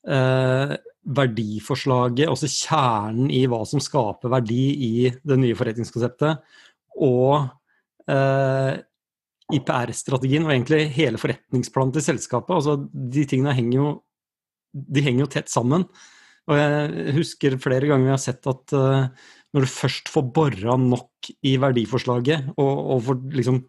uh, 0.07 0.77
verdiforslaget, 1.01 2.29
altså 2.29 2.49
kjernen 2.49 3.31
i 3.33 3.43
hva 3.49 3.63
som 3.67 3.81
skaper 3.83 4.31
verdi 4.31 4.63
i 4.85 4.93
det 5.09 5.37
nye 5.41 5.57
forretningskonseptet, 5.57 6.43
og 7.01 7.47
eh, 8.11 8.75
IPR-strategien 9.57 10.45
og 10.45 10.53
egentlig 10.53 10.83
hele 10.95 11.21
forretningsplanen 11.21 11.95
til 11.95 12.05
selskapet. 12.05 12.53
Altså, 12.53 12.77
de 12.91 13.25
tingene 13.27 13.55
henger 13.57 13.77
jo, 13.79 13.93
de 14.71 15.05
henger 15.05 15.25
jo 15.25 15.31
tett 15.33 15.51
sammen. 15.51 15.87
Og 16.49 16.57
jeg 16.57 17.15
husker 17.19 17.59
flere 17.61 17.89
ganger 17.89 18.09
vi 18.09 18.15
har 18.15 18.21
sett 18.21 18.47
at 18.49 18.73
uh, 18.73 19.07
når 19.51 19.65
du 19.65 19.71
først 19.71 20.11
får 20.11 20.27
bora 20.33 20.77
nok 20.79 21.31
i 21.47 21.55
verdiforslaget, 21.61 22.53
og, 22.57 22.71
og 22.95 23.03
får 23.07 23.19
liksom 23.37 23.63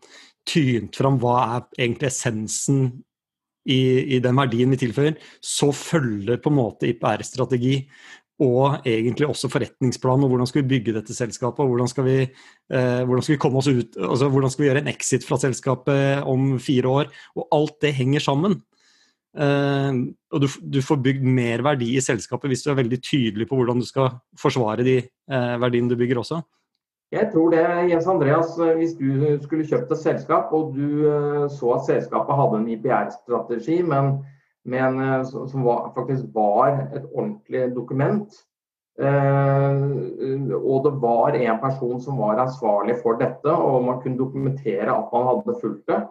tynt 0.49 0.99
fram 0.99 1.19
hva 1.23 1.37
er 1.43 1.67
egentlig 1.85 2.09
essensen 2.09 2.85
i, 3.69 4.17
i, 4.17 4.19
den 4.23 4.39
verdien 4.39 4.73
vi 4.75 4.81
tilfører, 4.81 5.21
så 5.39 5.71
følger 5.75 6.41
på 6.43 6.51
en 6.51 6.59
måte 6.59 6.89
IPR-strategi 6.91 7.77
og 8.43 8.89
egentlig 8.89 9.29
også 9.29 9.51
forretningsplan 9.53 10.25
og 10.25 10.33
hvordan 10.33 10.49
skal 10.51 10.63
vi 10.63 10.71
bygge 10.73 10.97
dette 10.97 11.15
selskapet, 11.15 11.63
og 11.63 11.71
hvordan 11.71 11.91
skal 11.91 12.07
vi, 12.09 12.17
eh, 12.25 13.03
hvordan 13.07 13.23
skal 13.23 13.37
vi 13.37 13.43
komme 13.45 13.61
oss 13.61 13.69
ut, 13.71 13.99
altså 14.01 14.31
hvordan 14.33 14.51
skal 14.51 14.65
vi 14.65 14.69
gjøre 14.71 14.83
en 14.83 14.91
exit 14.91 15.27
fra 15.27 15.39
selskapet 15.39 16.27
om 16.27 16.57
fire 16.59 16.91
år. 16.91 17.13
Og 17.39 17.47
alt 17.55 17.79
det 17.85 17.95
henger 17.95 18.25
sammen. 18.25 18.59
Uh, 19.33 20.12
og 20.29 20.42
du, 20.45 20.49
du, 20.61 20.83
får 20.85 20.99
bygd 21.01 21.23
mer 21.25 21.62
verdi 21.64 21.95
i 21.97 22.03
selskapet 22.05 22.51
hvis 22.53 22.66
du 22.66 22.68
er 22.68 22.83
veldig 22.83 22.99
tydelig 23.01 23.47
på 23.49 23.57
hvordan 23.57 23.81
du 23.81 23.87
skal 23.88 24.18
forsvare 24.37 24.85
de 24.85 24.99
uh, 25.33 25.57
verdiene 25.62 25.88
du 25.88 25.97
bygger 25.97 26.21
også. 26.21 26.42
Jeg 27.12 27.31
tror 27.33 27.53
det, 27.53 27.64
Jens 27.90 28.07
Andreas, 28.09 28.53
eh, 28.61 28.77
hvis 28.77 28.95
du 28.97 29.37
skulle 29.42 29.66
kjøpt 29.68 29.90
et 29.92 30.01
selskap 30.01 30.53
og 30.57 30.77
du 30.77 31.09
uh, 31.09 31.49
så 31.53 31.75
at 31.79 31.88
selskapet 31.88 32.38
hadde 32.40 32.61
en 32.61 32.71
IPR-strategi, 32.77 33.81
men, 33.88 34.18
men 34.68 35.01
som 35.29 35.64
var, 35.64 35.90
faktisk 35.97 36.29
var 36.37 36.88
et 36.92 37.05
ordentlig 37.12 37.71
dokument, 37.77 38.40
og 39.03 40.77
det 40.85 40.92
var 41.01 41.37
en 41.38 41.61
person 41.62 42.01
som 42.05 42.18
var 42.21 42.42
ansvarlig 42.45 42.99
for 43.01 43.16
dette, 43.18 43.49
og 43.49 43.87
man 43.87 44.03
kunne 44.03 44.21
dokumentere 44.21 44.92
at 44.92 45.09
man 45.16 45.25
hadde 45.31 45.57
fulgt 45.62 45.88
det. 45.88 46.03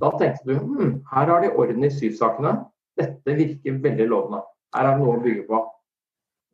Da 0.00 0.10
tenkte 0.20 0.44
du 0.50 0.58
hm, 0.58 0.94
her 1.12 1.30
har 1.32 1.44
de 1.44 1.52
orden 1.56 1.84
i 1.86 1.90
sysakene. 1.92 2.54
Dette 2.98 3.36
virker 3.38 3.78
veldig 3.84 4.08
lovende. 4.10 4.42
Her 4.74 4.88
er 4.88 4.96
det 4.96 5.04
noe 5.04 5.16
å 5.16 5.22
bygge 5.22 5.46
på. 5.48 5.62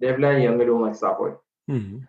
Det 0.03 0.13
vil 0.15 0.29
jeg 0.29 0.43
gi 0.43 0.47
en 0.51 0.61
million 0.61 0.87
ekstra 0.89 1.15
for. 1.19 1.39
Mm. 1.71 2.05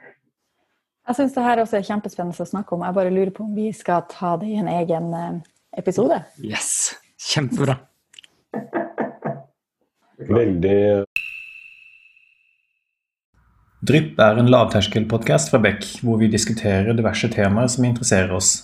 Jeg 1.05 1.17
syns 1.19 1.35
det 1.35 1.45
her 1.45 1.61
også 1.61 1.79
er 1.79 1.87
kjempespennende 1.87 2.45
å 2.45 2.49
snakke 2.49 2.75
om. 2.75 2.85
Jeg 2.85 2.97
bare 2.97 3.13
lurer 3.13 3.33
på 3.33 3.45
om 3.45 3.53
vi 3.57 3.69
skal 3.73 4.05
ta 4.11 4.35
det 4.41 4.49
i 4.51 4.59
en 4.61 4.69
egen 4.69 5.11
eh, 5.13 5.41
episode. 5.81 6.17
Yes! 6.43 6.95
Kjempebra. 7.21 7.77
Veldig 10.35 11.05
Drypp 13.85 14.19
er 14.23 14.39
en 14.41 14.49
lavterskelpodkast 14.49 15.51
fra 15.51 15.59
Beck, 15.61 15.83
hvor 16.01 16.17
vi 16.17 16.29
diskuterer 16.31 16.95
diverse 16.97 17.27
temaer 17.29 17.69
som 17.69 17.85
interesserer 17.85 18.31
oss. 18.33 18.63